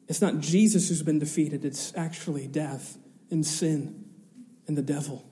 it's 0.07 0.22
not 0.22 0.39
Jesus 0.39 0.89
who's 0.89 1.03
been 1.03 1.20
defeated, 1.20 1.63
it's 1.63 1.95
actually 1.95 2.47
death 2.47 2.97
and 3.30 3.45
sin 3.45 4.05
and 4.68 4.76
the 4.76 4.82
devil. 4.82 5.30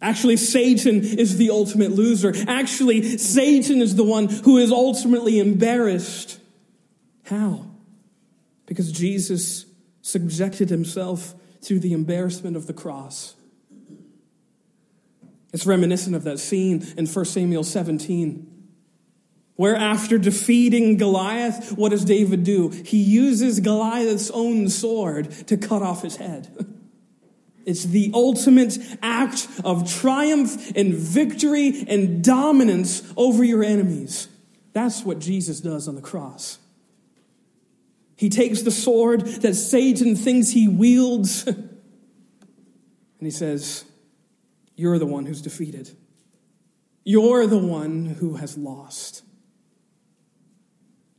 Actually, 0.00 0.36
Satan 0.36 1.02
is 1.02 1.36
the 1.36 1.50
ultimate 1.50 1.90
loser. 1.90 2.32
Actually, 2.46 3.18
Satan 3.18 3.82
is 3.82 3.96
the 3.96 4.04
one 4.04 4.28
who 4.28 4.56
is 4.56 4.70
ultimately 4.70 5.40
embarrassed. 5.40 6.38
How? 7.24 7.66
Because 8.66 8.92
Jesus 8.92 9.66
subjected 10.00 10.70
himself 10.70 11.34
to 11.62 11.80
the 11.80 11.92
embarrassment 11.92 12.56
of 12.56 12.68
the 12.68 12.72
cross. 12.72 13.34
It's 15.52 15.66
reminiscent 15.66 16.14
of 16.14 16.22
that 16.24 16.38
scene 16.38 16.86
in 16.96 17.06
1 17.06 17.24
Samuel 17.24 17.64
17, 17.64 18.57
where 19.58 19.74
after 19.74 20.18
defeating 20.18 20.96
Goliath, 20.98 21.72
what 21.72 21.88
does 21.88 22.04
David 22.04 22.44
do? 22.44 22.68
He 22.68 23.02
uses 23.02 23.58
Goliath's 23.58 24.30
own 24.30 24.68
sword 24.68 25.32
to 25.48 25.56
cut 25.56 25.82
off 25.82 26.02
his 26.02 26.16
head. 26.16 26.48
It's 27.66 27.84
the 27.84 28.10
ultimate 28.14 28.78
act 29.02 29.46
of 29.62 29.92
triumph 29.92 30.74
and 30.74 30.94
victory 30.94 31.84
and 31.86 32.24
dominance 32.24 33.02
over 33.14 33.44
your 33.44 33.62
enemies. 33.62 34.28
That's 34.72 35.04
what 35.04 35.18
Jesus 35.18 35.60
does 35.60 35.86
on 35.86 35.94
the 35.94 36.00
cross. 36.00 36.58
He 38.16 38.30
takes 38.30 38.62
the 38.62 38.70
sword 38.70 39.26
that 39.42 39.54
Satan 39.54 40.16
thinks 40.16 40.48
he 40.48 40.66
wields 40.66 41.46
and 41.46 41.68
he 43.20 43.30
says, 43.30 43.84
You're 44.74 44.98
the 44.98 45.04
one 45.04 45.26
who's 45.26 45.42
defeated. 45.42 45.94
You're 47.04 47.46
the 47.46 47.58
one 47.58 48.06
who 48.06 48.36
has 48.36 48.56
lost. 48.56 49.24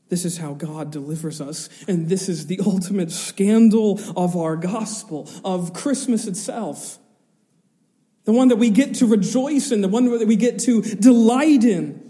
This 0.10 0.26
is 0.26 0.38
how 0.38 0.54
God 0.54 0.92
delivers 0.92 1.40
us. 1.40 1.70
And 1.88 2.10
this 2.10 2.30
is 2.30 2.48
the 2.48 2.60
ultimate 2.66 3.12
scandal 3.12 4.00
of 4.18 4.36
our 4.36 4.56
gospel, 4.56 5.30
of 5.46 5.74
Christmas 5.74 6.28
itself. 6.28 6.98
The 8.26 8.34
one 8.34 8.50
that 8.50 8.58
we 8.58 8.70
get 8.72 8.96
to 8.96 9.06
rejoice 9.06 9.72
in, 9.72 9.82
the 9.82 9.88
one 9.88 10.06
that 10.18 10.28
we 10.28 10.36
get 10.36 10.60
to 10.60 10.82
delight 10.82 11.64
in. 11.64 12.10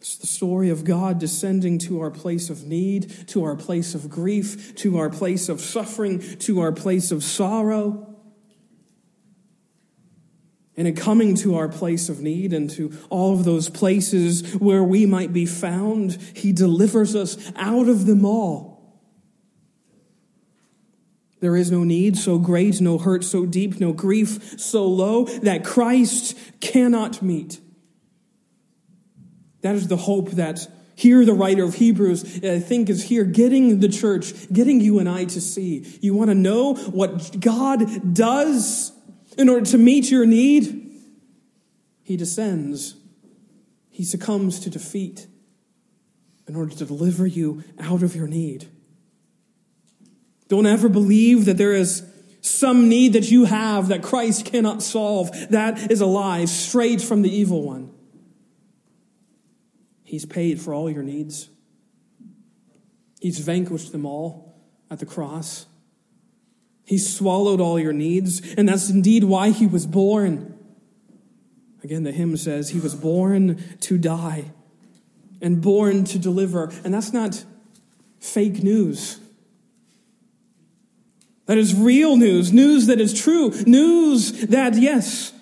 It's 0.00 0.16
the 0.16 0.26
story 0.26 0.70
of 0.70 0.84
God 0.84 1.18
descending 1.18 1.78
to 1.80 2.00
our 2.00 2.10
place 2.10 2.48
of 2.48 2.64
need, 2.64 3.28
to 3.28 3.44
our 3.44 3.56
place 3.56 3.94
of 3.94 4.08
grief, 4.08 4.74
to 4.76 4.96
our 4.96 5.10
place 5.10 5.50
of 5.50 5.60
suffering, 5.60 6.20
to 6.38 6.60
our 6.60 6.72
place 6.72 7.10
of 7.10 7.22
sorrow. 7.22 8.07
And 10.78 10.86
in 10.86 10.94
coming 10.94 11.34
to 11.38 11.56
our 11.56 11.68
place 11.68 12.08
of 12.08 12.20
need 12.20 12.52
and 12.52 12.70
to 12.70 12.96
all 13.10 13.34
of 13.34 13.44
those 13.44 13.68
places 13.68 14.54
where 14.54 14.84
we 14.84 15.06
might 15.06 15.32
be 15.32 15.44
found, 15.44 16.12
He 16.34 16.52
delivers 16.52 17.16
us 17.16 17.52
out 17.56 17.88
of 17.88 18.06
them 18.06 18.24
all. 18.24 18.78
There 21.40 21.56
is 21.56 21.72
no 21.72 21.82
need 21.82 22.16
so 22.16 22.38
great, 22.38 22.80
no 22.80 22.96
hurt 22.96 23.24
so 23.24 23.44
deep, 23.44 23.80
no 23.80 23.92
grief 23.92 24.60
so 24.60 24.86
low 24.86 25.24
that 25.24 25.64
Christ 25.64 26.38
cannot 26.60 27.22
meet. 27.22 27.60
That 29.62 29.74
is 29.74 29.88
the 29.88 29.96
hope 29.96 30.30
that 30.32 30.64
here 30.94 31.24
the 31.24 31.34
writer 31.34 31.64
of 31.64 31.74
Hebrews, 31.74 32.44
I 32.44 32.60
think, 32.60 32.88
is 32.88 33.02
here 33.02 33.24
getting 33.24 33.80
the 33.80 33.88
church, 33.88 34.32
getting 34.52 34.80
you 34.80 35.00
and 35.00 35.08
I 35.08 35.24
to 35.24 35.40
see. 35.40 35.98
You 36.00 36.14
want 36.14 36.30
to 36.30 36.36
know 36.36 36.74
what 36.74 37.40
God 37.40 38.14
does? 38.14 38.92
In 39.38 39.48
order 39.48 39.64
to 39.66 39.78
meet 39.78 40.10
your 40.10 40.26
need, 40.26 40.90
he 42.02 42.16
descends. 42.16 42.96
He 43.88 44.04
succumbs 44.04 44.60
to 44.60 44.70
defeat 44.70 45.28
in 46.46 46.56
order 46.56 46.74
to 46.74 46.84
deliver 46.84 47.26
you 47.26 47.62
out 47.78 48.02
of 48.02 48.16
your 48.16 48.26
need. 48.26 48.68
Don't 50.48 50.66
ever 50.66 50.88
believe 50.88 51.44
that 51.44 51.58
there 51.58 51.74
is 51.74 52.04
some 52.40 52.88
need 52.88 53.12
that 53.12 53.30
you 53.30 53.44
have 53.44 53.88
that 53.88 54.02
Christ 54.02 54.46
cannot 54.46 54.82
solve. 54.82 55.30
That 55.50 55.90
is 55.90 56.00
a 56.00 56.06
lie 56.06 56.46
straight 56.46 57.00
from 57.00 57.22
the 57.22 57.30
evil 57.30 57.62
one. 57.62 57.92
He's 60.04 60.24
paid 60.24 60.60
for 60.60 60.72
all 60.72 60.90
your 60.90 61.02
needs. 61.02 61.50
He's 63.20 63.38
vanquished 63.38 63.92
them 63.92 64.06
all 64.06 64.58
at 64.90 65.00
the 65.00 65.06
cross. 65.06 65.66
He 66.88 66.96
swallowed 66.96 67.60
all 67.60 67.78
your 67.78 67.92
needs, 67.92 68.54
and 68.54 68.66
that's 68.66 68.88
indeed 68.88 69.24
why 69.24 69.50
he 69.50 69.66
was 69.66 69.84
born. 69.84 70.58
Again, 71.84 72.02
the 72.02 72.12
hymn 72.12 72.34
says 72.38 72.70
he 72.70 72.80
was 72.80 72.94
born 72.94 73.62
to 73.80 73.98
die 73.98 74.52
and 75.42 75.60
born 75.60 76.04
to 76.04 76.18
deliver. 76.18 76.72
And 76.84 76.94
that's 76.94 77.12
not 77.12 77.44
fake 78.20 78.62
news. 78.62 79.20
That 81.44 81.58
is 81.58 81.74
real 81.74 82.16
news, 82.16 82.54
news 82.54 82.86
that 82.86 83.02
is 83.02 83.12
true, 83.12 83.50
news 83.66 84.46
that, 84.46 84.74
yes, 84.74 85.34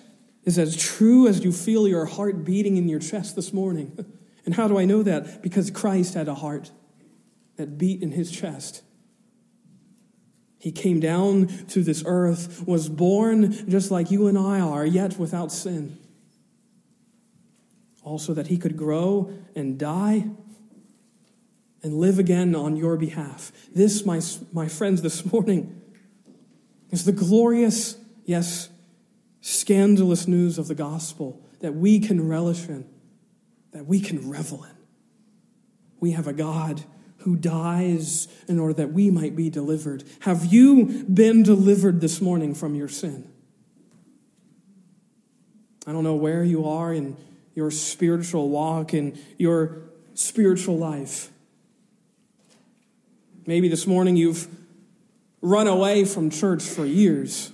is 0.43 0.59
as 0.59 0.75
true 0.75 1.29
as 1.29 1.45
you 1.45 1.53
feel 1.53 1.87
your 1.87 2.07
heart 2.07 2.43
beating 2.43 2.75
in 2.75 2.89
your 2.89 2.99
chest 2.99 3.37
this 3.37 3.53
morning. 3.53 3.97
And 4.45 4.55
how 4.55 4.69
do 4.69 4.79
I 4.79 4.85
know 4.85 5.03
that? 5.03 5.41
Because 5.41 5.69
Christ 5.69 6.13
had 6.13 6.29
a 6.29 6.33
heart 6.33 6.71
that 7.57 7.77
beat 7.77 8.01
in 8.01 8.13
his 8.13 8.31
chest. 8.31 8.81
He 10.59 10.71
came 10.71 10.99
down 10.99 11.47
to 11.67 11.83
this 11.83 12.03
earth, 12.05 12.65
was 12.67 12.89
born 12.89 13.69
just 13.69 13.91
like 13.91 14.09
you 14.09 14.27
and 14.27 14.37
I 14.37 14.59
are, 14.59 14.85
yet 14.85 15.17
without 15.17 15.51
sin. 15.51 15.99
Also, 18.03 18.33
that 18.33 18.47
he 18.47 18.57
could 18.57 18.77
grow 18.77 19.31
and 19.55 19.77
die 19.77 20.29
and 21.83 21.99
live 21.99 22.19
again 22.19 22.55
on 22.55 22.75
your 22.75 22.97
behalf. 22.97 23.51
This, 23.73 24.05
my, 24.05 24.21
my 24.51 24.67
friends, 24.67 25.01
this 25.01 25.31
morning 25.31 25.81
is 26.89 27.05
the 27.05 27.11
glorious, 27.11 27.97
yes, 28.25 28.69
scandalous 29.41 30.27
news 30.27 30.57
of 30.57 30.67
the 30.67 30.75
gospel 30.75 31.41
that 31.59 31.75
we 31.75 31.99
can 31.99 32.27
relish 32.27 32.67
in, 32.67 32.87
that 33.71 33.85
we 33.85 33.99
can 33.99 34.29
revel 34.29 34.63
in. 34.63 34.75
We 35.99 36.11
have 36.11 36.27
a 36.27 36.33
God 36.33 36.83
who 37.27 37.35
dies 37.35 38.29
in 38.47 38.57
order 38.57 38.73
that 38.73 38.93
we 38.93 39.11
might 39.11 39.35
be 39.35 39.49
delivered. 39.49 40.01
Have 40.21 40.45
you 40.45 41.03
been 41.13 41.43
delivered 41.43 41.99
this 41.99 42.21
morning 42.21 42.55
from 42.55 42.73
your 42.73 42.87
sin? 42.87 43.29
I 45.85 45.91
don't 45.91 46.05
know 46.05 46.15
where 46.15 46.45
you 46.45 46.65
are 46.69 46.93
in 46.93 47.17
your 47.53 47.69
spiritual 47.69 48.47
walk, 48.47 48.93
in 48.93 49.19
your 49.37 49.79
spiritual 50.13 50.77
life. 50.77 51.29
Maybe 53.45 53.67
this 53.67 53.85
morning 53.85 54.15
you've 54.15 54.47
run 55.41 55.67
away 55.67 56.05
from 56.05 56.29
church 56.29 56.63
for 56.63 56.85
years. 56.85 57.51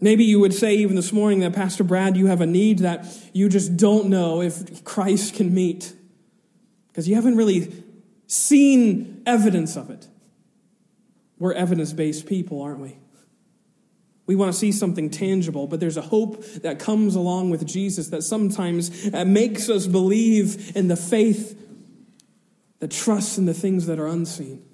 Maybe 0.00 0.24
you 0.24 0.40
would 0.40 0.54
say, 0.54 0.74
even 0.74 0.96
this 0.96 1.12
morning, 1.12 1.38
that 1.40 1.52
Pastor 1.52 1.84
Brad, 1.84 2.16
you 2.16 2.26
have 2.26 2.40
a 2.40 2.46
need 2.46 2.80
that 2.80 3.06
you 3.32 3.48
just 3.48 3.76
don't 3.76 4.08
know 4.08 4.42
if 4.42 4.82
Christ 4.82 5.34
can 5.34 5.54
meet 5.54 5.92
because 6.98 7.08
you 7.08 7.14
haven't 7.14 7.36
really 7.36 7.72
seen 8.26 9.22
evidence 9.24 9.76
of 9.76 9.88
it. 9.88 10.08
We're 11.38 11.52
evidence 11.52 11.92
based 11.92 12.26
people, 12.26 12.60
aren't 12.60 12.80
we? 12.80 12.98
We 14.26 14.34
want 14.34 14.52
to 14.52 14.58
see 14.58 14.72
something 14.72 15.08
tangible, 15.08 15.68
but 15.68 15.78
there's 15.78 15.96
a 15.96 16.02
hope 16.02 16.44
that 16.62 16.80
comes 16.80 17.14
along 17.14 17.50
with 17.50 17.64
Jesus 17.68 18.08
that 18.08 18.24
sometimes 18.24 19.14
uh, 19.14 19.24
makes 19.24 19.68
us 19.68 19.86
believe 19.86 20.76
in 20.76 20.88
the 20.88 20.96
faith 20.96 21.64
that 22.80 22.90
trusts 22.90 23.38
in 23.38 23.46
the 23.46 23.54
things 23.54 23.86
that 23.86 24.00
are 24.00 24.08
unseen. 24.08 24.64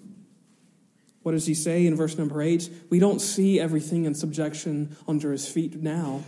What 1.24 1.32
does 1.32 1.44
he 1.44 1.52
say 1.52 1.84
in 1.84 1.94
verse 1.94 2.16
number 2.16 2.40
eight? 2.40 2.70
We 2.88 3.00
don't 3.00 3.20
see 3.20 3.60
everything 3.60 4.06
in 4.06 4.14
subjection 4.14 4.96
under 5.06 5.30
his 5.30 5.46
feet 5.46 5.76
now, 5.76 6.22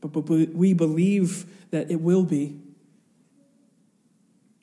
but 0.00 0.10
we 0.10 0.74
believe 0.74 1.44
that 1.72 1.90
it 1.90 2.00
will 2.00 2.22
be 2.22 2.60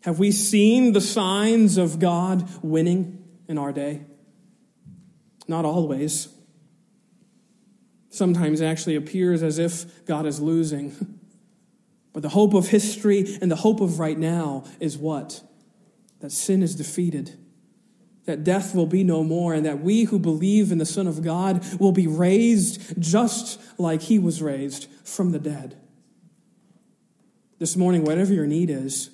have 0.03 0.19
we 0.19 0.31
seen 0.31 0.93
the 0.93 1.01
signs 1.01 1.77
of 1.77 1.99
God 1.99 2.47
winning 2.61 3.23
in 3.47 3.57
our 3.57 3.71
day? 3.71 4.01
Not 5.47 5.65
always. 5.65 6.29
Sometimes 8.09 8.61
it 8.61 8.65
actually 8.65 8.95
appears 8.95 9.41
as 9.41 9.59
if 9.59 10.05
God 10.05 10.25
is 10.25 10.39
losing. 10.39 11.19
But 12.13 12.21
the 12.21 12.29
hope 12.29 12.53
of 12.53 12.67
history 12.67 13.39
and 13.41 13.49
the 13.49 13.55
hope 13.55 13.81
of 13.81 13.99
right 13.99 14.17
now 14.17 14.65
is 14.79 14.97
what? 14.97 15.41
That 16.19 16.31
sin 16.31 16.61
is 16.61 16.75
defeated, 16.75 17.37
that 18.25 18.43
death 18.43 18.75
will 18.75 18.85
be 18.85 19.03
no 19.03 19.23
more, 19.23 19.55
and 19.55 19.65
that 19.65 19.81
we 19.81 20.03
who 20.03 20.19
believe 20.19 20.71
in 20.71 20.77
the 20.77 20.85
Son 20.85 21.07
of 21.07 21.23
God 21.23 21.65
will 21.79 21.91
be 21.91 22.05
raised 22.05 23.01
just 23.01 23.59
like 23.79 24.03
he 24.03 24.19
was 24.19 24.43
raised 24.43 24.87
from 25.03 25.31
the 25.31 25.39
dead. 25.39 25.75
This 27.57 27.75
morning, 27.75 28.05
whatever 28.05 28.31
your 28.31 28.45
need 28.45 28.69
is, 28.69 29.09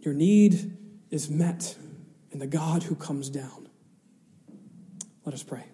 your 0.00 0.14
need 0.14 0.76
is 1.10 1.30
met 1.30 1.76
in 2.30 2.38
the 2.38 2.46
God 2.46 2.84
who 2.84 2.94
comes 2.94 3.30
down. 3.30 3.68
Let 5.24 5.34
us 5.34 5.42
pray. 5.42 5.64